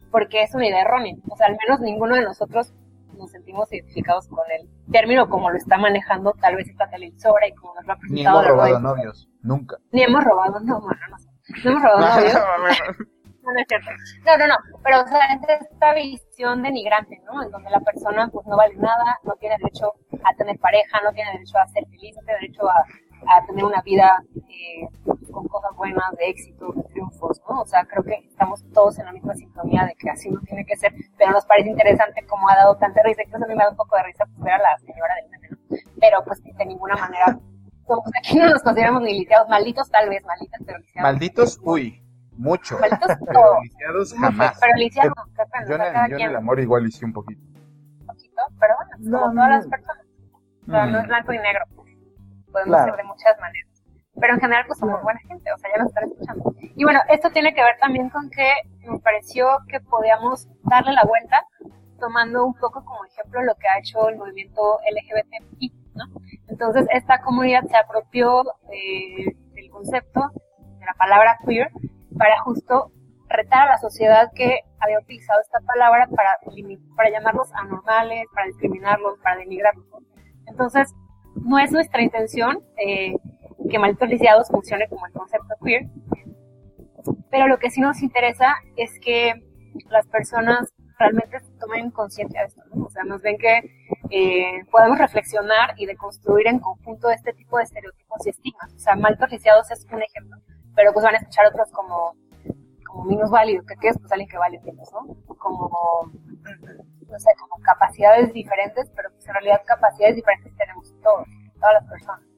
Porque 0.10 0.42
es 0.42 0.56
una 0.56 0.68
idea 0.68 0.82
errónea. 0.82 1.16
O 1.30 1.36
sea, 1.36 1.48
al 1.48 1.58
menos 1.58 1.82
ninguno 1.82 2.16
de 2.16 2.22
nosotros 2.22 2.74
nos 3.20 3.32
sentimos 3.32 3.72
identificados 3.72 4.28
con 4.28 4.40
el 4.60 4.68
término 4.92 5.30
como 5.30 5.50
lo 5.52 5.58
está 5.58 5.78
manejando 5.78 6.34
tal 6.42 6.56
vez 6.56 6.68
esta 6.70 6.90
televisora 6.90 7.48
y 7.48 7.54
como 7.54 7.76
nos 7.76 7.86
lo 7.86 7.94
ha 7.94 7.96
Ni 7.96 8.24
presentado. 8.24 8.40
hemos 8.40 8.48
lo 8.50 8.56
largo 8.56 8.62
robado 8.64 8.76
de- 8.76 8.82
novios. 9.04 9.30
Nunca. 9.42 9.78
Ni 9.92 10.04
hemos 10.04 10.24
robado, 10.24 10.60
no, 10.62 10.82
bueno, 10.82 11.00
no 11.12 11.18
sé. 11.20 11.30
No 11.64 11.72
hemos 11.72 11.84
robado 11.84 12.00
novios. 12.18 12.34
No, 13.42 13.54
no 13.54 13.60
es 13.62 13.68
cierto. 13.68 13.90
No, 14.26 14.38
no, 14.38 14.48
no. 14.48 14.56
Pero, 14.84 15.02
o 15.02 15.08
sea, 15.08 15.20
es 15.34 15.62
esta 15.72 15.94
visión 15.94 16.62
denigrante, 16.62 17.20
¿no? 17.26 17.42
En 17.42 17.50
donde 17.52 17.70
la 17.70 17.80
persona, 17.80 18.28
pues, 18.32 18.46
no 18.48 18.58
vale 18.58 18.76
nada, 18.76 19.18
no 19.24 19.34
tiene 19.36 19.56
derecho 19.58 19.94
a 20.24 20.36
tener 20.36 20.58
pareja, 20.60 21.00
no 21.04 21.12
tiene 21.14 21.32
derecho 21.32 21.58
a 21.58 21.68
ser 21.68 21.86
feliz, 21.88 22.16
no 22.18 22.22
tiene 22.24 22.40
derecho 22.42 22.70
a, 22.70 22.76
a 23.38 23.46
tener 23.48 23.64
una 23.64 23.82
vida 23.82 24.22
eh, 24.50 24.88
con 25.32 25.48
cosas 25.48 25.72
buenas, 25.76 26.12
de 26.18 26.30
éxito, 26.30 26.72
de 26.74 26.84
triunfos, 26.84 27.42
¿no? 27.50 27.62
O 27.62 27.66
sea, 27.66 27.86
creo 27.86 28.04
que 28.04 28.16
estamos 28.28 28.64
todos 28.74 29.00
en 29.00 29.06
la 29.06 29.12
misma 29.14 29.34
sintonía 29.36 29.86
de 29.86 29.96
que 29.96 30.10
así 30.10 30.30
no 30.30 30.40
tiene 30.42 30.66
que 30.66 30.76
ser, 30.78 30.94
pero 31.18 31.32
nos 31.32 31.46
parece 31.46 31.70
interesante 31.70 32.26
cómo 32.28 32.50
ha 32.50 32.56
dado 32.56 32.76
tanta 32.78 33.02
risa. 33.04 33.24
Incluso 33.24 33.46
a 33.46 33.48
mí 33.48 33.56
me 33.56 33.64
da 33.64 33.70
un 33.72 33.78
poco 33.78 33.96
de 33.98 34.04
risa 34.04 34.26
pues, 34.26 34.40
ver 34.44 34.54
a 34.54 34.58
la 34.60 34.78
señora 34.80 35.14
del 35.16 35.30
meme, 35.32 35.48
¿no? 35.52 35.58
Pero, 36.00 36.24
pues, 36.26 36.42
de 36.44 36.66
ninguna 36.66 36.96
manera, 36.96 37.38
como 37.86 38.04
que 38.04 38.20
aquí 38.20 38.38
no 38.38 38.50
nos 38.50 38.62
consideramos 38.64 39.02
ni 39.04 39.20
lisiados, 39.20 39.48
malditos 39.50 39.90
tal 39.90 40.10
vez, 40.10 40.24
malditas, 40.26 40.62
pero 40.66 40.78
lisiados. 40.80 41.12
Malditos, 41.12 41.60
uy. 41.64 42.04
Mucho. 42.38 42.80
Malditos 42.80 43.18
Pero 43.26 43.34
todo. 43.42 43.62
liciados 43.62 44.14
jamás. 44.14 44.58
Pero 44.62 44.74
lisiados, 44.78 45.14
qué 45.36 45.44
pena, 45.52 45.66
Yo 45.68 45.74
o 45.74 45.76
en, 45.76 45.82
sea, 45.82 45.88
el, 45.88 45.94
cada 45.94 46.08
yo 46.08 46.14
en 46.14 46.18
quien 46.18 46.30
el 46.30 46.36
amor 46.38 46.60
igual 46.62 46.88
hice 46.88 47.04
un 47.06 47.12
poquito. 47.12 47.42
un 48.00 48.06
poquito, 48.08 48.42
pero 48.60 48.76
bueno, 48.78 48.92
pues, 48.96 49.10
No, 49.10 49.20
como 49.20 49.34
todas 49.34 49.50
no. 49.50 49.56
las 49.58 49.68
personas. 49.68 50.06
O 50.68 50.72
sea, 50.72 50.86
no 50.86 51.00
es 51.00 51.08
blanco 51.08 51.34
y 51.34 51.38
negro. 51.40 51.66
Podemos 52.52 52.78
Claro. 52.78 52.86
ser 52.94 52.96
de 52.96 53.04
muchas 53.04 53.40
maneras. 53.42 53.69
Pero 54.20 54.34
en 54.34 54.40
general, 54.40 54.66
pues 54.68 54.80
somos 54.80 55.02
buena 55.02 55.20
gente, 55.22 55.52
o 55.52 55.58
sea, 55.58 55.72
ya 55.72 55.82
nos 55.82 55.90
están 55.90 56.10
escuchando. 56.10 56.54
Y 56.62 56.84
bueno, 56.84 57.00
esto 57.10 57.30
tiene 57.32 57.54
que 57.54 57.62
ver 57.62 57.78
también 57.80 58.10
con 58.10 58.30
que 58.30 58.52
nos 58.86 59.02
pareció 59.02 59.48
que 59.68 59.80
podíamos 59.80 60.48
darle 60.64 60.94
la 60.94 61.04
vuelta 61.04 61.46
tomando 62.00 62.46
un 62.46 62.54
poco 62.54 62.84
como 62.84 63.04
ejemplo 63.06 63.42
lo 63.44 63.56
que 63.56 63.68
ha 63.68 63.80
hecho 63.80 64.08
el 64.10 64.18
movimiento 64.18 64.80
LGBTI, 64.90 65.74
¿no? 65.96 66.06
Entonces, 66.48 66.88
esta 66.92 67.22
comunidad 67.22 67.64
se 67.66 67.78
apropió 67.78 68.44
eh, 68.72 69.36
del 69.54 69.70
concepto, 69.70 70.22
de 70.80 70.86
la 70.86 70.94
palabra 70.98 71.38
queer, 71.46 71.72
para 72.18 72.40
justo 72.42 72.92
retar 73.28 73.68
a 73.68 73.72
la 73.72 73.78
sociedad 73.78 74.32
que 74.34 74.62
había 74.80 75.00
utilizado 75.00 75.40
esta 75.42 75.60
palabra 75.62 76.08
para, 76.08 76.40
para 76.96 77.10
llamarlos 77.12 77.54
anormales, 77.54 78.26
para 78.34 78.48
discriminarlos, 78.48 79.20
para 79.20 79.38
denigrarlos. 79.38 79.86
Entonces, 80.48 80.94
no 81.36 81.60
es 81.60 81.72
nuestra 81.72 82.02
intención 82.02 82.64
eh, 82.78 83.16
que 83.70 83.80
Malditos 83.80 84.10
Lisiados 84.10 84.48
funcione 84.50 84.88
como 84.88 85.06
el 85.06 85.14
concepto 85.14 85.56
queer, 85.64 85.88
pero 87.32 87.48
lo 87.48 87.58
que 87.60 87.70
sí 87.70 87.82
nos 87.82 88.02
interesa 88.02 88.56
es 88.76 89.00
que 89.00 89.34
las 89.90 90.08
personas 90.08 90.74
realmente 90.98 91.38
tomen 91.60 91.92
conciencia 91.92 92.42
de 92.42 92.48
esto. 92.48 92.64
O 92.74 92.90
sea, 92.90 93.04
nos 93.04 93.22
ven 93.22 93.38
que 93.38 93.62
eh, 94.10 94.66
podemos 94.72 94.98
reflexionar 94.98 95.74
y 95.78 95.86
deconstruir 95.86 96.48
en 96.48 96.60
conjunto 96.60 97.10
este 97.10 97.34
tipo 97.34 97.58
de 97.58 97.64
estereotipos 97.64 98.26
y 98.26 98.30
estigmas. 98.30 98.74
O 98.74 98.80
sea, 98.80 98.96
Malditos 98.96 99.32
es 99.72 99.88
un 99.92 100.02
ejemplo, 100.04 100.38
pero 100.76 100.92
pues 100.92 101.06
van 101.06 101.16
a 101.16 101.20
escuchar 101.20 101.46
otros 101.48 101.72
como 101.72 102.16
como 102.90 103.04
menos 103.04 103.30
válido, 103.30 103.64
que 103.66 103.88
es 103.88 103.98
pues 104.00 104.12
alguien 104.12 104.30
que 104.30 104.38
vale 104.38 104.60
menos, 104.62 104.92
¿no? 104.92 105.16
Como, 105.38 106.12
no 106.12 107.20
sé, 107.20 107.30
como 107.40 107.62
capacidades 107.64 108.34
diferentes, 108.34 108.90
pero 108.96 109.12
pues 109.12 109.28
en 109.28 109.34
realidad 109.34 109.62
capacidades 109.66 110.16
diferentes 110.16 110.52
tenemos 110.58 110.94
todos, 111.04 111.28
todas 111.60 111.74
las 111.76 111.90
personas. 111.90 112.29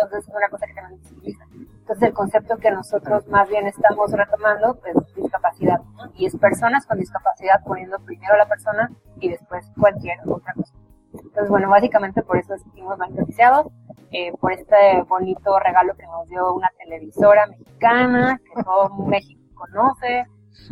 Entonces 0.00 0.28
es 0.28 0.34
una 0.34 0.48
cosa 0.48 0.66
que 0.66 0.74
también 0.74 1.00
visibiliza. 1.00 1.44
Entonces 1.52 2.08
el 2.08 2.14
concepto 2.14 2.56
que 2.58 2.70
nosotros 2.70 3.26
más 3.28 3.48
bien 3.48 3.66
estamos 3.66 4.12
retomando, 4.12 4.78
pues 4.80 4.94
discapacidad, 5.16 5.80
¿no? 5.96 6.12
Y 6.14 6.26
es 6.26 6.36
personas 6.36 6.86
con 6.86 6.98
discapacidad 6.98 7.64
poniendo 7.64 7.98
primero 8.00 8.34
a 8.34 8.38
la 8.38 8.46
persona 8.46 8.90
y 9.20 9.30
después 9.30 9.70
cualquier 9.78 10.18
otra 10.26 10.52
cosa. 10.54 10.74
Entonces 11.12 11.48
bueno, 11.48 11.68
básicamente 11.70 12.22
por 12.22 12.36
eso 12.36 12.54
escribimos 12.54 12.98
beneficiados. 12.98 13.66
eh, 14.10 14.32
por 14.40 14.52
este 14.52 15.02
bonito 15.08 15.58
regalo 15.58 15.94
que 15.94 16.06
nos 16.06 16.28
dio 16.28 16.54
una 16.54 16.70
televisora 16.78 17.46
mexicana, 17.46 18.40
que 18.54 18.62
todo 18.62 18.88
México 19.06 19.42
conoce, 19.54 20.26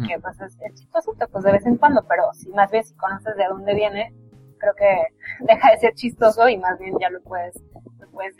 que 0.07 0.19
pues 0.21 0.41
es, 0.41 0.57
es 0.61 0.75
chistosito 0.75 1.29
pues 1.29 1.45
de 1.45 1.53
vez 1.53 1.67
en 1.67 1.77
cuando, 1.77 2.03
pero 2.09 2.33
si 2.33 2.49
más 2.51 2.71
bien 2.71 2.85
si 2.85 2.95
conoces 2.95 3.37
de 3.37 3.45
dónde 3.47 3.75
viene, 3.75 4.15
creo 4.59 4.75
que 4.75 5.07
deja 5.41 5.71
de 5.71 5.79
ser 5.79 5.95
chistoso 5.95 6.49
y 6.49 6.57
más 6.59 6.79
bien 6.79 6.95
ya 7.01 7.11
lo 7.11 7.21
puedes, 7.23 7.63
lo 7.99 8.09
puedes 8.11 8.37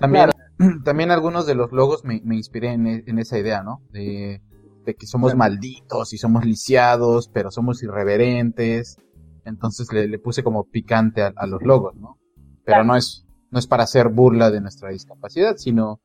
También, 0.00 0.30
también 0.84 1.10
algunos 1.10 1.46
de 1.46 1.54
los 1.54 1.72
logos 1.72 2.04
me, 2.04 2.20
me 2.24 2.36
inspiré 2.36 2.72
en, 2.72 2.86
e- 2.86 3.04
en 3.06 3.18
esa 3.18 3.38
idea, 3.38 3.62
¿no? 3.62 3.82
De, 3.90 4.40
de 4.84 4.94
que 4.94 5.06
somos 5.06 5.34
malditos 5.36 6.12
y 6.12 6.18
somos 6.18 6.44
lisiados, 6.44 7.28
pero 7.32 7.50
somos 7.50 7.82
irreverentes. 7.82 8.96
Entonces 9.44 9.92
le, 9.92 10.08
le 10.08 10.18
puse 10.18 10.42
como 10.42 10.64
picante 10.64 11.22
a, 11.22 11.32
a 11.36 11.46
los 11.46 11.62
logos, 11.62 11.94
¿no? 11.96 12.18
Pero 12.64 12.64
Claro. 12.64 12.84
no 12.84 12.96
es, 12.96 13.24
no 13.50 13.58
es 13.58 13.66
para 13.66 13.84
hacer 13.84 14.08
burla 14.08 14.50
de 14.50 14.60
nuestra 14.60 14.90
discapacidad, 14.90 15.56
sino 15.56 16.00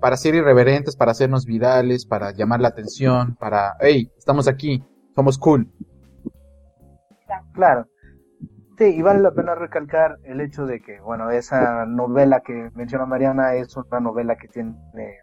para 0.00 0.16
ser 0.16 0.34
irreverentes, 0.34 0.96
para 0.96 1.12
hacernos 1.12 1.46
virales, 1.46 2.06
para 2.06 2.32
llamar 2.32 2.60
la 2.60 2.68
atención, 2.68 3.34
para, 3.36 3.76
hey, 3.80 4.10
estamos 4.18 4.46
aquí, 4.48 4.84
somos 5.14 5.38
cool. 5.38 5.68
Claro. 7.52 7.86
Sí, 8.78 8.84
y 8.84 9.00
vale 9.00 9.20
la 9.20 9.30
pena 9.30 9.54
recalcar 9.54 10.18
el 10.24 10.42
hecho 10.42 10.66
de 10.66 10.82
que, 10.82 11.00
bueno, 11.00 11.30
esa 11.30 11.86
novela 11.86 12.40
que 12.40 12.70
menciona 12.74 13.06
Mariana 13.06 13.54
es 13.54 13.74
una 13.74 14.00
novela 14.00 14.36
que 14.36 14.48
tiene, 14.48 14.74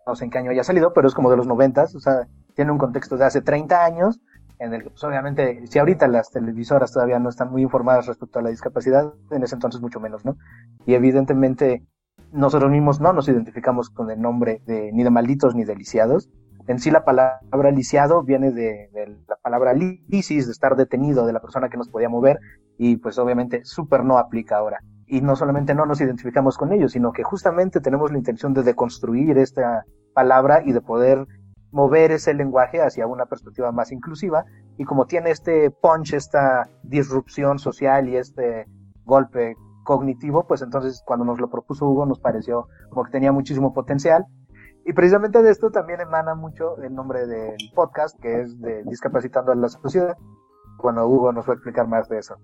no 0.07 0.15
sé 0.15 0.25
en 0.25 0.31
qué 0.31 0.39
año 0.39 0.49
haya 0.49 0.63
salido, 0.63 0.91
pero 0.91 1.07
es 1.07 1.13
como 1.13 1.29
de 1.29 1.37
los 1.37 1.45
noventas, 1.45 1.93
o 1.93 1.99
sea, 1.99 2.27
tiene 2.55 2.71
un 2.71 2.79
contexto 2.79 3.15
de 3.15 3.25
hace 3.25 3.41
30 3.41 3.85
años, 3.85 4.19
en 4.57 4.73
el 4.73 4.81
que, 4.81 4.89
pues 4.89 5.03
obviamente, 5.03 5.67
si 5.67 5.77
ahorita 5.77 6.07
las 6.07 6.31
televisoras 6.31 6.91
todavía 6.91 7.19
no 7.19 7.29
están 7.29 7.51
muy 7.51 7.61
informadas 7.61 8.07
respecto 8.07 8.39
a 8.39 8.41
la 8.41 8.49
discapacidad, 8.49 9.13
en 9.29 9.43
ese 9.43 9.53
entonces 9.53 9.81
mucho 9.81 9.99
menos, 9.99 10.25
¿no? 10.25 10.35
Y 10.87 10.95
evidentemente, 10.95 11.85
nosotros 12.31 12.71
mismos 12.71 13.01
no 13.01 13.13
nos 13.13 13.27
identificamos 13.29 13.91
con 13.91 14.09
el 14.09 14.19
nombre 14.19 14.63
de 14.65 14.91
ni 14.93 15.03
de 15.03 15.11
malditos 15.11 15.53
ni 15.53 15.63
de 15.63 15.75
lisiados. 15.75 16.27
En 16.65 16.79
sí 16.79 16.89
la 16.89 17.03
palabra 17.03 17.71
lisiado 17.71 18.23
viene 18.23 18.51
de, 18.51 18.89
de 18.93 19.17
la 19.27 19.35
palabra 19.35 19.73
lisis, 19.73 20.45
de 20.45 20.51
estar 20.51 20.75
detenido, 20.75 21.27
de 21.27 21.33
la 21.33 21.41
persona 21.41 21.69
que 21.69 21.77
nos 21.77 21.89
podía 21.89 22.09
mover, 22.09 22.39
y 22.77 22.97
pues 22.97 23.17
obviamente 23.17 23.63
súper 23.65 24.03
no 24.03 24.17
aplica 24.17 24.57
ahora. 24.57 24.79
Y 25.05 25.21
no 25.21 25.35
solamente 25.35 25.75
no 25.75 25.85
nos 25.85 26.01
identificamos 26.01 26.57
con 26.57 26.71
ellos, 26.73 26.93
sino 26.93 27.11
que 27.11 27.23
justamente 27.23 27.81
tenemos 27.81 28.11
la 28.11 28.17
intención 28.17 28.53
de 28.53 28.63
deconstruir 28.63 29.37
esta 29.37 29.85
palabra 30.13 30.63
y 30.65 30.71
de 30.71 30.81
poder 30.81 31.27
mover 31.71 32.11
ese 32.11 32.33
lenguaje 32.33 32.81
hacia 32.81 33.07
una 33.07 33.25
perspectiva 33.25 33.71
más 33.71 33.91
inclusiva. 33.91 34.45
Y 34.77 34.85
como 34.85 35.05
tiene 35.05 35.31
este 35.31 35.71
punch, 35.71 36.13
esta 36.13 36.69
disrupción 36.83 37.59
social 37.59 38.07
y 38.07 38.15
este 38.15 38.67
golpe 39.05 39.55
cognitivo, 39.83 40.47
pues 40.47 40.61
entonces 40.61 41.03
cuando 41.05 41.25
nos 41.25 41.39
lo 41.39 41.49
propuso 41.49 41.87
Hugo 41.87 42.05
nos 42.05 42.19
pareció 42.19 42.67
como 42.89 43.03
que 43.03 43.11
tenía 43.11 43.31
muchísimo 43.31 43.73
potencial. 43.73 44.25
Y 44.85 44.93
precisamente 44.93 45.41
de 45.41 45.49
esto 45.49 45.71
también 45.71 46.01
emana 46.01 46.35
mucho 46.35 46.77
el 46.77 46.93
nombre 46.93 47.25
del 47.25 47.55
podcast, 47.73 48.19
que 48.19 48.41
es 48.41 48.59
de 48.59 48.83
Discapacitando 48.83 49.51
a 49.51 49.55
la 49.55 49.69
Sociedad. 49.69 50.17
Bueno, 50.81 51.07
Hugo 51.07 51.31
nos 51.31 51.47
va 51.47 51.53
a 51.53 51.55
explicar 51.55 51.87
más 51.87 52.09
de 52.09 52.19
eso. 52.19 52.35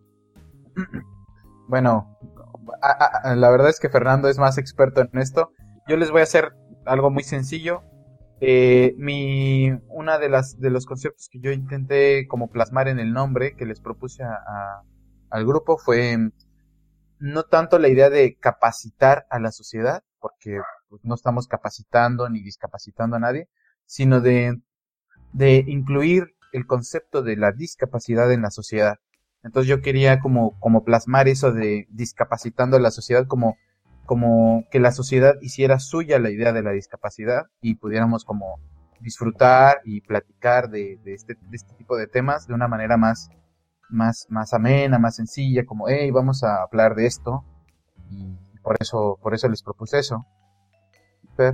Bueno, 1.69 2.17
la 3.23 3.49
verdad 3.51 3.69
es 3.69 3.79
que 3.79 3.89
Fernando 3.89 4.27
es 4.27 4.39
más 4.39 4.58
experto 4.58 5.01
en 5.01 5.19
esto. 5.19 5.51
Yo 5.88 5.97
les 5.97 6.10
voy 6.10 6.21
a 6.21 6.23
hacer 6.23 6.51
algo 6.86 7.12
muy 7.12 7.21
sencillo. 7.21 7.84
Eh, 8.41 8.95
mi, 8.97 9.69
una 9.89 10.17
de 10.17 10.29
las 10.29 10.60
de 10.60 10.71
los 10.71 10.88
conceptos 10.88 11.29
que 11.29 11.39
yo 11.39 11.51
intenté 11.51 12.25
como 12.27 12.49
plasmar 12.49 12.88
en 12.88 12.97
el 12.99 13.13
nombre 13.13 13.55
que 13.55 13.67
les 13.67 13.82
propuse 13.82 14.23
al 15.29 15.45
grupo 15.45 15.77
fue 15.77 16.17
mm, 16.17 16.32
no 17.19 17.43
tanto 17.43 17.77
la 17.77 17.89
idea 17.89 18.10
de 18.10 18.38
capacitar 18.38 19.27
a 19.29 19.39
la 19.39 19.51
sociedad, 19.51 20.03
porque 20.19 20.60
pues, 20.89 21.01
no 21.03 21.15
estamos 21.15 21.47
capacitando 21.47 22.29
ni 22.29 22.41
discapacitando 22.41 23.17
a 23.17 23.19
nadie, 23.19 23.49
sino 23.86 24.21
de, 24.21 24.60
de 25.34 25.63
incluir 25.67 26.34
el 26.53 26.65
concepto 26.65 27.21
de 27.21 27.36
la 27.36 27.51
discapacidad 27.51 28.32
en 28.32 28.41
la 28.41 28.51
sociedad. 28.51 28.97
Entonces 29.43 29.69
yo 29.69 29.82
quería 29.82 30.19
como, 30.19 30.60
como 30.60 30.84
plasmar 30.84 31.28
eso 31.28 31.52
de 31.52 31.88
discapacitando 31.89 32.78
a 32.78 32.80
la 32.80 32.91
sociedad 32.91 33.25
como, 33.28 33.58
como 34.06 34.65
que 34.69 34.80
la 34.80 34.91
sociedad 34.91 35.36
hiciera 35.41 35.80
suya 35.80 36.19
la 36.19 36.30
idea 36.30 36.52
de 36.52 36.63
la 36.63 36.71
discapacidad 36.71 37.43
y 37.62 37.75
pudiéramos 37.75 38.25
como 38.25 38.60
disfrutar 38.99 39.80
y 39.86 40.02
platicar 40.02 40.69
de, 40.69 40.99
de 41.04 41.13
este, 41.13 41.36
de 41.36 41.56
este 41.56 41.73
tipo 41.75 41.95
de 41.95 42.08
temas 42.08 42.47
de 42.47 42.54
una 42.54 42.67
manera 42.67 42.97
más, 42.97 43.30
más, 43.89 44.28
más 44.30 44.54
amena, 44.54 44.99
más 44.99 45.15
sencilla, 45.15 45.65
como, 45.65 45.88
hey, 45.88 46.12
vamos 46.12 46.43
a 46.43 46.63
hablar 46.63 46.95
de 46.95 47.06
esto. 47.06 47.43
Y 48.10 48.38
por 48.62 48.78
eso, 48.80 49.17
por 49.21 49.34
eso 49.34 49.47
les 49.47 49.63
propuse 49.63 49.99
eso. 49.99 50.25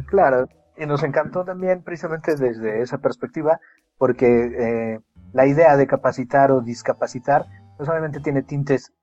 Claro, 0.08 0.48
y 0.78 0.86
nos 0.86 1.04
encantó 1.04 1.44
también 1.46 1.84
precisamente 1.84 2.36
desde 2.36 2.82
esa 2.82 2.98
perspectiva, 2.98 3.60
porque 3.98 4.26
eh, 4.26 5.00
la 5.32 5.46
idea 5.46 5.78
de 5.78 5.86
capacitar 5.86 6.52
o 6.52 6.62
discapacitar, 6.62 7.46
pues 7.78 7.90
obviamente 7.90 8.20
tiene 8.20 8.44
tintes 8.44 8.94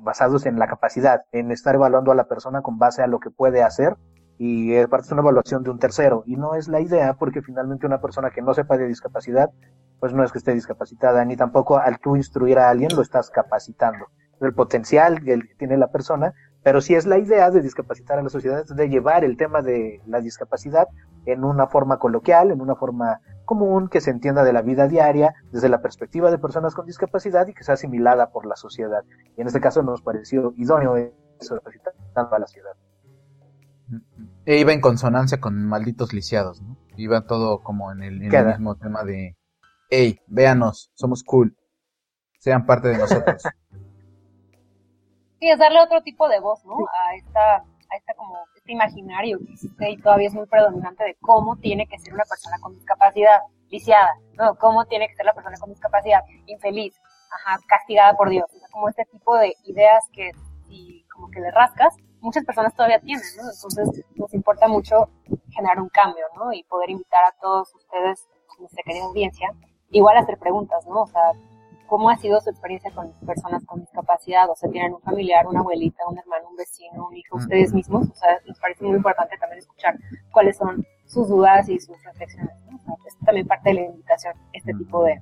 basados 0.00 0.46
en 0.46 0.58
la 0.58 0.66
capacidad, 0.66 1.22
en 1.32 1.50
estar 1.50 1.74
evaluando 1.74 2.12
a 2.12 2.14
la 2.14 2.28
persona 2.28 2.62
con 2.62 2.78
base 2.78 3.02
a 3.02 3.06
lo 3.06 3.20
que 3.20 3.30
puede 3.30 3.62
hacer, 3.62 3.96
y 4.38 4.74
es 4.74 4.88
parte 4.88 5.08
de 5.08 5.14
una 5.14 5.22
evaluación 5.22 5.62
de 5.62 5.70
un 5.70 5.78
tercero, 5.78 6.24
y 6.26 6.36
no 6.36 6.54
es 6.54 6.68
la 6.68 6.80
idea, 6.80 7.14
porque 7.14 7.42
finalmente 7.42 7.86
una 7.86 8.00
persona 8.00 8.30
que 8.30 8.42
no 8.42 8.54
sepa 8.54 8.76
de 8.76 8.86
discapacidad, 8.86 9.50
pues 10.00 10.12
no 10.12 10.24
es 10.24 10.32
que 10.32 10.38
esté 10.38 10.52
discapacitada, 10.52 11.24
ni 11.24 11.36
tampoco 11.36 11.78
al 11.78 11.98
tú 12.00 12.16
instruir 12.16 12.58
a 12.58 12.70
alguien 12.70 12.90
lo 12.96 13.02
estás 13.02 13.30
capacitando. 13.30 14.06
El 14.40 14.54
potencial 14.54 15.22
que 15.22 15.38
tiene 15.58 15.76
la 15.76 15.92
persona, 15.92 16.34
pero 16.64 16.80
sí 16.80 16.94
es 16.94 17.06
la 17.06 17.18
idea 17.18 17.50
de 17.50 17.60
discapacitar 17.60 18.18
a 18.18 18.22
la 18.22 18.28
sociedad, 18.28 18.64
de 18.64 18.88
llevar 18.88 19.24
el 19.24 19.36
tema 19.36 19.62
de 19.62 20.00
la 20.06 20.20
discapacidad 20.20 20.88
en 21.26 21.44
una 21.44 21.68
forma 21.68 21.98
coloquial, 21.98 22.50
en 22.50 22.60
una 22.60 22.74
forma 22.74 23.20
común, 23.52 23.88
que 23.88 24.00
se 24.00 24.10
entienda 24.10 24.44
de 24.44 24.52
la 24.54 24.62
vida 24.62 24.88
diaria, 24.88 25.34
desde 25.50 25.68
la 25.68 25.82
perspectiva 25.82 26.30
de 26.30 26.38
personas 26.38 26.74
con 26.74 26.86
discapacidad 26.86 27.46
y 27.48 27.52
que 27.52 27.64
sea 27.64 27.74
asimilada 27.74 28.30
por 28.30 28.46
la 28.46 28.56
sociedad. 28.56 29.04
Y 29.36 29.42
en 29.42 29.46
este 29.46 29.60
caso 29.60 29.82
nos 29.82 30.00
pareció 30.00 30.54
idóneo 30.56 30.96
eso, 30.96 31.56
discapacitando 31.56 32.34
a 32.34 32.38
la 32.38 32.46
ciudad. 32.46 32.72
e 34.46 34.58
iba 34.58 34.72
en 34.72 34.80
consonancia 34.80 35.38
con 35.38 35.66
malditos 35.66 36.14
lisiados, 36.14 36.62
¿no? 36.62 36.78
Iba 36.96 37.26
todo 37.26 37.62
como 37.62 37.92
en 37.92 38.02
el, 38.02 38.22
en 38.22 38.34
el 38.34 38.46
mismo 38.46 38.76
tema 38.76 39.04
de, 39.04 39.36
hey, 39.90 40.18
véanos, 40.26 40.90
somos 40.94 41.22
cool, 41.22 41.54
sean 42.38 42.64
parte 42.64 42.88
de 42.88 42.98
nosotros. 42.98 43.42
Sí, 45.42 45.50
es 45.50 45.58
darle 45.58 45.80
otro 45.80 46.00
tipo 46.04 46.28
de 46.28 46.38
voz, 46.38 46.64
¿no? 46.64 46.76
A 46.76 47.16
esta, 47.16 47.56
a 47.56 47.96
esta 47.98 48.14
como, 48.14 48.38
imaginario 48.66 49.38
que 49.38 49.52
existe 49.52 49.90
y 49.90 49.96
todavía 49.98 50.28
es 50.28 50.34
muy 50.34 50.46
predominante 50.46 51.04
de 51.04 51.16
cómo 51.20 51.56
tiene 51.56 51.86
que 51.86 51.98
ser 51.98 52.14
una 52.14 52.24
persona 52.24 52.58
con 52.60 52.74
discapacidad, 52.74 53.40
lisiada, 53.68 54.14
¿no? 54.34 54.54
Cómo 54.56 54.84
tiene 54.86 55.08
que 55.08 55.14
ser 55.14 55.26
la 55.26 55.34
persona 55.34 55.56
con 55.58 55.70
discapacidad, 55.70 56.20
infeliz, 56.46 56.94
ajá, 57.30 57.58
castigada 57.66 58.16
por 58.16 58.28
Dios. 58.30 58.46
Como 58.70 58.88
este 58.88 59.04
tipo 59.06 59.36
de 59.36 59.54
ideas 59.64 60.04
que 60.12 60.30
si 60.68 61.04
como 61.12 61.28
que 61.30 61.40
le 61.40 61.50
rascas, 61.50 61.94
muchas 62.20 62.44
personas 62.44 62.74
todavía 62.74 63.00
tienen, 63.00 63.24
¿no? 63.36 63.50
Entonces 63.50 64.04
nos 64.14 64.32
importa 64.34 64.68
mucho 64.68 65.08
generar 65.50 65.80
un 65.80 65.88
cambio, 65.88 66.24
¿no? 66.36 66.52
Y 66.52 66.62
poder 66.64 66.90
invitar 66.90 67.24
a 67.24 67.34
todos 67.40 67.74
ustedes, 67.74 68.28
nuestra 68.58 68.82
querida 68.84 69.04
audiencia, 69.04 69.48
igual 69.90 70.16
a 70.16 70.20
hacer 70.20 70.38
preguntas, 70.38 70.86
¿no? 70.86 71.02
O 71.02 71.06
sea, 71.06 71.32
¿cómo 71.92 72.08
ha 72.08 72.16
sido 72.16 72.40
su 72.40 72.48
experiencia 72.48 72.90
con 72.94 73.12
personas 73.26 73.62
con 73.66 73.80
discapacidad? 73.80 74.48
O 74.48 74.56
sea, 74.56 74.70
tienen 74.70 74.94
un 74.94 75.02
familiar, 75.02 75.46
una 75.46 75.60
abuelita, 75.60 76.08
un 76.08 76.18
hermano, 76.18 76.48
un 76.48 76.56
vecino, 76.56 77.06
un 77.06 77.14
hijo, 77.14 77.36
ustedes 77.36 77.74
mismos. 77.74 78.08
O 78.08 78.14
sea, 78.14 78.40
nos 78.46 78.58
parece 78.60 78.82
muy 78.82 78.96
importante 78.96 79.36
también 79.36 79.58
escuchar 79.58 79.98
cuáles 80.30 80.56
son 80.56 80.86
sus 81.04 81.28
dudas 81.28 81.68
y 81.68 81.78
sus 81.78 82.02
reflexiones, 82.02 82.56
¿no? 82.70 82.78
O 82.78 82.96
sea, 82.96 83.08
es 83.08 83.18
también 83.26 83.46
parte 83.46 83.68
de 83.68 83.74
la 83.74 83.80
invitación, 83.82 84.34
este 84.54 84.72
tipo 84.72 85.04
de, 85.04 85.20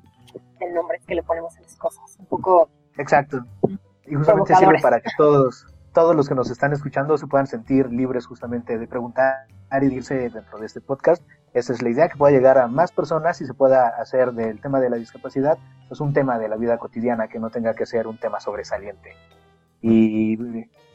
de 0.60 0.72
nombres 0.72 1.04
que 1.06 1.16
le 1.16 1.24
ponemos 1.24 1.56
a 1.56 1.60
las 1.60 1.74
cosas. 1.74 2.16
Un 2.20 2.26
poco 2.26 2.68
Exacto. 2.98 3.44
Y 4.06 4.14
justamente 4.14 4.54
sirve 4.54 4.78
para 4.80 5.00
que 5.00 5.10
todos, 5.16 5.66
todos 5.92 6.14
los 6.14 6.28
que 6.28 6.34
nos 6.34 6.50
están 6.50 6.72
escuchando 6.72 7.16
se 7.18 7.26
puedan 7.26 7.46
sentir 7.46 7.90
libres 7.90 8.26
justamente 8.26 8.78
de 8.78 8.86
preguntar 8.86 9.46
y 9.80 9.84
irse 9.86 10.28
dentro 10.30 10.58
de 10.58 10.66
este 10.66 10.80
podcast. 10.80 11.22
Esa 11.54 11.72
es 11.72 11.82
la 11.82 11.90
idea, 11.90 12.08
que 12.08 12.16
pueda 12.16 12.32
llegar 12.32 12.58
a 12.58 12.66
más 12.66 12.92
personas 12.92 13.40
y 13.40 13.46
se 13.46 13.54
pueda 13.54 13.88
hacer 13.88 14.32
del 14.32 14.60
tema 14.60 14.80
de 14.80 14.90
la 14.90 14.96
discapacidad 14.96 15.58
pues 15.88 16.00
un 16.00 16.12
tema 16.12 16.38
de 16.38 16.48
la 16.48 16.56
vida 16.56 16.78
cotidiana 16.78 17.28
que 17.28 17.40
no 17.40 17.50
tenga 17.50 17.74
que 17.74 17.86
ser 17.86 18.06
un 18.06 18.18
tema 18.18 18.38
sobresaliente. 18.40 19.16
Y 19.82 20.36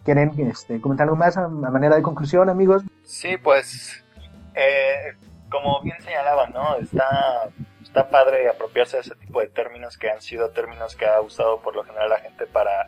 quieren 0.03 0.31
este, 0.49 0.79
comentar 0.79 1.05
algo 1.05 1.17
más 1.17 1.37
a, 1.37 1.45
a 1.45 1.49
manera 1.49 1.95
de 1.95 2.01
conclusión, 2.01 2.49
amigos. 2.49 2.83
Sí, 3.03 3.35
pues, 3.37 4.05
eh, 4.53 5.15
como 5.49 5.81
bien 5.81 5.99
señalaban, 6.01 6.53
¿no? 6.53 6.77
Está, 6.77 7.49
está 7.83 8.09
padre 8.09 8.47
apropiarse 8.47 8.97
de 8.97 9.01
ese 9.01 9.15
tipo 9.15 9.41
de 9.41 9.47
términos 9.47 9.97
que 9.97 10.09
han 10.09 10.21
sido 10.21 10.51
términos 10.51 10.95
que 10.95 11.05
ha 11.05 11.19
usado 11.19 11.59
por 11.59 11.75
lo 11.75 11.83
general 11.83 12.09
la 12.09 12.19
gente 12.19 12.45
para, 12.45 12.87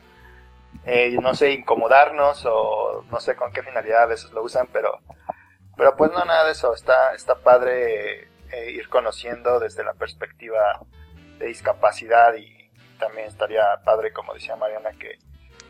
eh, 0.85 1.17
no 1.21 1.33
sé, 1.35 1.51
incomodarnos 1.51 2.45
o 2.45 3.03
no 3.11 3.19
sé 3.19 3.35
con 3.35 3.51
qué 3.51 3.61
finalidad 3.63 4.03
a 4.03 4.07
veces 4.07 4.31
lo 4.31 4.43
usan, 4.43 4.67
pero, 4.71 4.99
pero 5.75 5.95
pues 5.95 6.11
no, 6.11 6.23
nada 6.25 6.45
de 6.45 6.51
eso. 6.51 6.73
Está, 6.73 7.13
está 7.13 7.35
padre 7.35 8.29
eh, 8.51 8.71
ir 8.71 8.87
conociendo 8.89 9.59
desde 9.59 9.83
la 9.83 9.93
perspectiva 9.93 10.81
de 11.39 11.47
discapacidad 11.47 12.33
y 12.35 12.69
también 12.99 13.27
estaría 13.27 13.63
padre, 13.83 14.11
como 14.13 14.33
decía 14.33 14.55
Mariana, 14.55 14.91
que, 14.99 15.19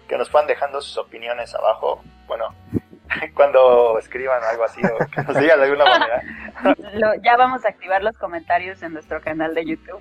que 0.08 0.18
nos 0.18 0.32
van 0.32 0.48
dejando 0.48 0.82
sus 0.82 0.98
opiniones 0.98 1.54
abajo. 1.56 2.02
Bueno, 2.28 2.54
cuando 3.36 3.98
escriban 4.00 4.44
algo 4.44 4.64
así 4.64 4.82
o 4.86 4.98
que 5.10 5.24
nos 5.24 5.38
digan 5.38 5.60
de 5.60 5.66
alguna 5.66 5.86
manera. 5.86 6.24
Lo- 6.94 7.16
ya 7.24 7.36
vamos 7.38 7.66
a 7.66 7.70
activar 7.70 8.04
los 8.04 8.18
comentarios 8.18 8.82
en 8.84 8.94
nuestro 8.94 9.22
canal 9.22 9.54
de 9.56 9.66
YouTube. 9.66 10.00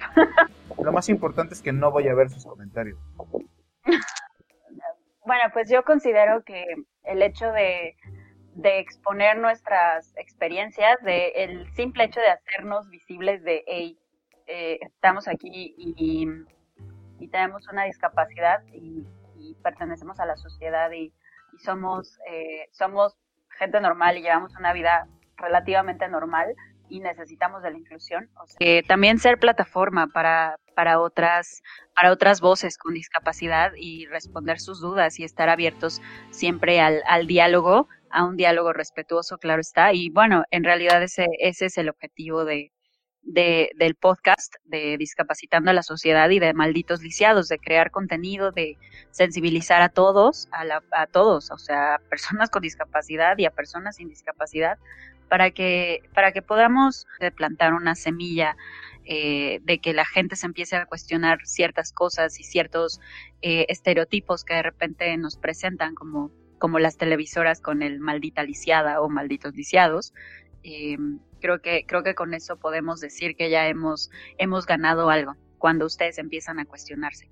Lo 0.83 0.93
más 0.93 1.09
importante 1.09 1.55
es 1.55 1.63
que 1.63 1.73
no 1.73 1.91
voy 1.91 2.07
a 2.09 2.15
ver 2.15 2.29
sus 2.31 2.45
comentarios. 2.45 2.99
Bueno, 5.27 5.43
pues 5.53 5.69
yo 5.69 5.83
considero 5.83 6.45
que 6.45 6.65
el 7.03 7.21
hecho 7.21 7.51
de, 7.51 7.97
exponer 8.63 9.37
nuestras 9.37 10.17
experiencias, 10.17 11.03
de 11.03 11.31
el 11.31 11.69
simple 11.75 12.05
hecho 12.05 12.21
de 12.21 12.29
hacernos 12.29 12.89
visibles 12.89 13.43
de, 13.43 13.65
hey, 13.67 13.99
eh, 14.47 14.79
estamos 14.81 15.27
aquí 15.27 15.75
y, 15.77 16.29
tenemos 17.33 17.67
una 17.69 17.85
discapacidad 17.85 18.63
y, 18.73 19.05
y 19.37 19.55
pertenecemos 19.65 20.21
a 20.21 20.27
la 20.27 20.37
sociedad 20.37 20.93
y 20.93 21.13
somos, 21.59 22.21
eh, 22.31 22.69
somos 22.71 23.17
gente 23.59 23.81
normal 23.81 24.17
y 24.17 24.23
llevamos 24.23 24.55
una 24.57 24.73
vida 24.73 25.09
relativamente 25.39 26.07
normal 26.07 26.55
y 26.89 27.01
necesitamos 27.01 27.63
de 27.63 27.71
la 27.71 27.79
inclusión. 27.79 28.31
Que 28.59 28.83
también 28.87 29.19
ser 29.19 29.39
plataforma 29.39 30.07
para, 30.09 30.57
para 30.75 31.01
otras 31.01 31.63
para 31.95 32.13
otras 32.13 32.41
voces 32.41 32.77
con 32.77 32.93
discapacidad 32.93 33.73
y 33.75 34.07
responder 34.07 34.61
sus 34.61 34.81
dudas 34.81 35.19
y 35.19 35.25
estar 35.25 35.49
abiertos 35.49 36.03
siempre 36.31 36.81
al, 36.81 37.03
al 37.07 37.27
diálogo, 37.27 37.89
a 38.11 38.25
un 38.25 38.37
diálogo 38.37 38.73
respetuoso, 38.75 39.39
claro 39.39 39.61
está. 39.63 39.95
Y 39.95 40.11
bueno, 40.11 40.45
en 40.51 40.63
realidad 40.63 41.03
ese, 41.03 41.27
ese 41.39 41.67
es 41.67 41.79
el 41.79 41.89
objetivo 41.89 42.45
de, 42.45 42.73
de, 43.27 43.71
del 43.77 43.95
podcast 43.95 44.55
de 44.65 44.97
Discapacitando 44.99 45.71
a 45.71 45.75
la 45.75 45.83
Sociedad 45.83 46.31
y 46.31 46.39
de 46.39 46.55
Malditos 46.55 47.03
Lisiados, 47.03 47.49
de 47.49 47.59
crear 47.59 47.91
contenido, 47.91 48.53
de 48.53 48.79
sensibilizar 49.11 49.83
a 49.83 49.89
todos, 49.89 50.49
a, 50.53 50.65
la, 50.65 50.83
a 50.93 51.07
todos, 51.07 51.51
o 51.51 51.59
sea, 51.59 51.97
a 51.97 51.99
personas 51.99 52.51
con 52.51 52.63
discapacidad 52.63 53.37
y 53.39 53.45
a 53.45 53.51
personas 53.51 53.97
sin 53.97 54.09
discapacidad, 54.09 54.79
para 55.29 55.51
que, 55.51 56.03
para 56.15 56.33
que 56.33 56.43
podamos 56.43 57.07
plantar 57.37 57.75
una 57.75 57.95
semilla 57.95 58.57
eh, 59.09 59.61
de 59.63 59.79
que 59.79 59.93
la 59.93 60.05
gente 60.05 60.35
se 60.35 60.47
empiece 60.47 60.75
a 60.75 60.87
cuestionar 60.87 61.39
ciertas 61.45 61.93
cosas 61.93 62.41
y 62.41 62.43
ciertos 62.43 63.01
eh, 63.41 63.67
estereotipos 63.69 64.45
que 64.45 64.55
de 64.55 64.63
repente 64.63 65.17
nos 65.17 65.37
presentan 65.37 65.95
como, 65.95 66.33
como 66.59 66.81
las 66.81 66.97
televisoras 66.97 67.61
con 67.61 67.83
el 67.83 68.01
maldita 68.01 68.43
lisiada 68.43 69.01
o 69.01 69.09
malditos 69.09 69.55
lisiados. 69.55 70.13
Eh, 70.65 70.99
creo 71.41 71.61
que 71.61 71.87
creo 71.87 72.03
que 72.03 72.17
con 72.17 72.35
eso 72.35 72.57
podemos 72.57 73.01
decir 73.01 73.37
que 73.37 73.49
ya 73.49 73.69
hemos 73.69 74.11
hemos 74.39 74.67
ganado 74.67 75.09
algo 75.09 75.37
cuando 75.59 75.87
ustedes 75.87 76.19
empiezan 76.19 76.59
a 76.59 76.65
cuestionarse. 76.65 77.31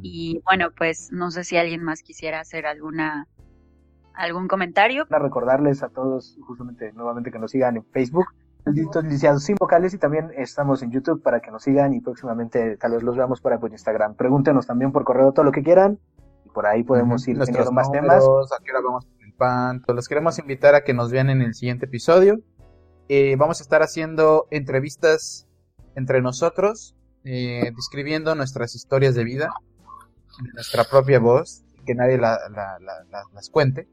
Y 0.00 0.40
bueno, 0.44 0.70
pues 0.70 1.12
no 1.12 1.30
sé 1.30 1.44
si 1.44 1.58
alguien 1.58 1.82
más 1.82 2.02
quisiera 2.02 2.40
hacer 2.40 2.64
alguna 2.64 3.28
algún 4.14 4.48
comentario. 4.48 5.06
Para 5.06 5.22
recordarles 5.24 5.82
a 5.82 5.88
todos 5.88 6.36
justamente 6.46 6.92
nuevamente 6.92 7.30
que 7.30 7.38
nos 7.38 7.50
sigan 7.50 7.76
en 7.76 7.84
Facebook, 7.86 8.26
Malditos 8.64 9.04
Lisiados 9.04 9.42
sin 9.42 9.56
vocales 9.56 9.92
y 9.94 9.98
también 9.98 10.30
estamos 10.36 10.82
en 10.82 10.90
YouTube 10.92 11.20
para 11.22 11.40
que 11.40 11.50
nos 11.50 11.62
sigan 11.64 11.94
y 11.94 12.00
próximamente 12.00 12.76
tal 12.76 12.92
vez 12.92 13.02
los 13.02 13.16
veamos 13.16 13.40
por 13.40 13.52
ahí 13.52 13.58
por 13.58 13.72
Instagram. 13.72 14.14
Pregúntenos 14.14 14.66
también 14.66 14.92
por 14.92 15.02
correo 15.04 15.32
todo 15.32 15.44
lo 15.44 15.50
que 15.52 15.62
quieran 15.64 15.98
y 16.44 16.48
por 16.50 16.66
ahí 16.66 16.84
podemos 16.84 17.26
ir 17.26 17.38
teniendo 17.38 17.72
más 17.72 17.90
temas. 17.90 18.22
a 18.24 18.62
qué 18.64 18.70
hora 18.70 18.80
vamos 18.84 19.04
con 19.06 19.24
el 19.24 19.32
pan. 19.34 19.82
Los 19.88 20.06
queremos 20.08 20.38
invitar 20.38 20.74
a 20.76 20.84
que 20.84 20.94
nos 20.94 21.10
vean 21.10 21.28
en 21.30 21.42
el 21.42 21.54
siguiente 21.54 21.86
episodio. 21.86 22.38
Eh, 23.08 23.34
vamos 23.36 23.60
a 23.60 23.64
estar 23.64 23.82
haciendo 23.82 24.46
entrevistas 24.52 25.48
entre 25.96 26.22
nosotros, 26.22 26.94
eh, 27.24 27.72
describiendo 27.74 28.34
nuestras 28.36 28.74
historias 28.76 29.14
de 29.16 29.24
vida, 29.24 29.50
nuestra 30.54 30.84
propia 30.84 31.18
voz, 31.18 31.64
que 31.84 31.94
nadie 31.94 32.16
la- 32.16 32.38
la- 32.50 32.78
la- 32.80 33.04
la- 33.10 33.24
las 33.34 33.50
cuente. 33.50 33.88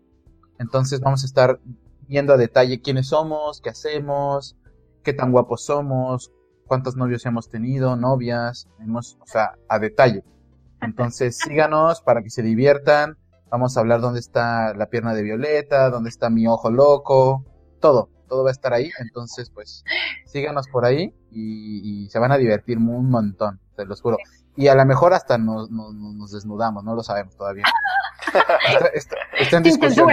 Entonces 0.59 0.99
vamos 0.99 1.23
a 1.23 1.25
estar 1.25 1.59
viendo 2.07 2.33
a 2.33 2.37
detalle 2.37 2.81
quiénes 2.81 3.07
somos, 3.07 3.61
qué 3.61 3.69
hacemos, 3.69 4.55
qué 5.03 5.13
tan 5.13 5.31
guapos 5.31 5.63
somos, 5.65 6.31
cuántos 6.67 6.95
novios 6.95 7.25
hemos 7.25 7.49
tenido, 7.49 7.95
novias, 7.95 8.67
hemos, 8.79 9.17
o 9.21 9.25
sea, 9.25 9.53
a 9.67 9.79
detalle. 9.79 10.23
Entonces 10.81 11.37
síganos 11.43 12.01
para 12.01 12.21
que 12.21 12.29
se 12.29 12.41
diviertan. 12.43 13.17
Vamos 13.51 13.75
a 13.75 13.79
hablar 13.79 13.99
dónde 14.01 14.19
está 14.19 14.75
la 14.75 14.87
pierna 14.89 15.13
de 15.15 15.23
Violeta, 15.23 15.89
dónde 15.89 16.09
está 16.09 16.29
mi 16.29 16.45
ojo 16.45 16.69
loco, 16.69 17.43
todo, 17.79 18.09
todo 18.27 18.43
va 18.43 18.49
a 18.49 18.51
estar 18.51 18.73
ahí. 18.73 18.91
Entonces, 18.99 19.49
pues, 19.49 19.83
síganos 20.25 20.67
por 20.67 20.85
ahí 20.85 21.15
y, 21.31 22.03
y 22.05 22.09
se 22.11 22.19
van 22.19 22.31
a 22.31 22.37
divertir 22.37 22.77
un 22.77 23.09
montón, 23.09 23.59
te 23.75 23.85
los 23.87 24.01
juro. 24.03 24.17
Y 24.55 24.67
a 24.67 24.75
lo 24.75 24.85
mejor 24.85 25.13
hasta 25.15 25.39
nos, 25.39 25.71
nos, 25.71 25.93
nos 25.95 26.31
desnudamos, 26.31 26.83
no 26.83 26.93
lo 26.93 27.01
sabemos 27.01 27.35
todavía. 27.37 27.63
Está, 28.67 28.85
está- 28.93 29.15
está 29.39 29.57
en 29.57 29.63
discusión. 29.63 30.05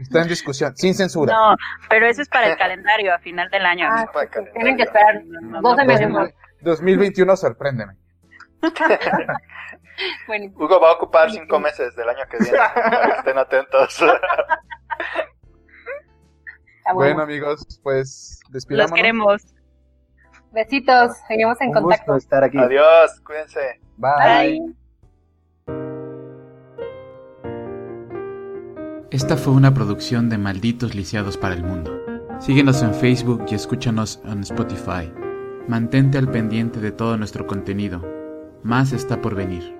Está 0.00 0.22
en 0.22 0.28
discusión, 0.28 0.76
sin 0.76 0.94
censura. 0.94 1.32
No, 1.34 1.56
pero 1.88 2.06
eso 2.06 2.20
es 2.22 2.28
para 2.28 2.48
el 2.48 2.56
calendario 2.58 3.14
a 3.14 3.18
final 3.18 3.48
del 3.50 3.64
año. 3.64 3.88
Ah, 3.90 4.06
sí, 4.12 4.40
tienen 4.54 4.76
que 4.76 4.82
esperar 4.82 5.22
No, 5.24 5.60
no, 5.60 5.62
12 5.62 5.82
no, 5.82 5.86
meses 5.88 6.08
no. 6.08 6.14
más. 6.20 6.30
2021, 6.62 7.36
sorpréndeme. 7.36 7.92
Bueno, 10.26 10.52
Hugo 10.56 10.78
va 10.78 10.90
a 10.90 10.92
ocupar 10.92 11.30
cinco 11.30 11.58
meses 11.58 11.96
del 11.96 12.06
año 12.10 12.20
que 12.30 12.36
viene. 12.36 12.58
Para 12.58 13.06
que 13.06 13.12
estén 13.18 13.38
atentos. 13.38 13.98
bueno. 16.94 17.22
Amigos, 17.22 17.80
pues 17.82 18.40
Los 18.44 18.52
despidámonos. 18.52 18.94
queremos. 18.94 19.42
Besitos, 20.52 21.12
seguimos 21.28 21.58
en 21.62 21.68
Un 21.68 21.74
contacto. 21.74 22.12
gusto 22.12 22.26
estar 22.26 22.44
aquí. 22.44 22.58
Adiós, 22.58 23.18
cuídense. 23.24 23.80
Bye. 23.96 24.60
Bye. 24.60 24.85
Esta 29.16 29.38
fue 29.38 29.54
una 29.54 29.72
producción 29.72 30.28
de 30.28 30.36
Malditos 30.36 30.94
Lisiados 30.94 31.38
para 31.38 31.54
el 31.54 31.64
Mundo. 31.64 31.90
Síguenos 32.38 32.82
en 32.82 32.92
Facebook 32.92 33.46
y 33.50 33.54
escúchanos 33.54 34.20
en 34.26 34.40
Spotify. 34.40 35.10
Mantente 35.66 36.18
al 36.18 36.30
pendiente 36.30 36.80
de 36.80 36.92
todo 36.92 37.16
nuestro 37.16 37.46
contenido. 37.46 38.04
Más 38.62 38.92
está 38.92 39.22
por 39.22 39.34
venir. 39.34 39.74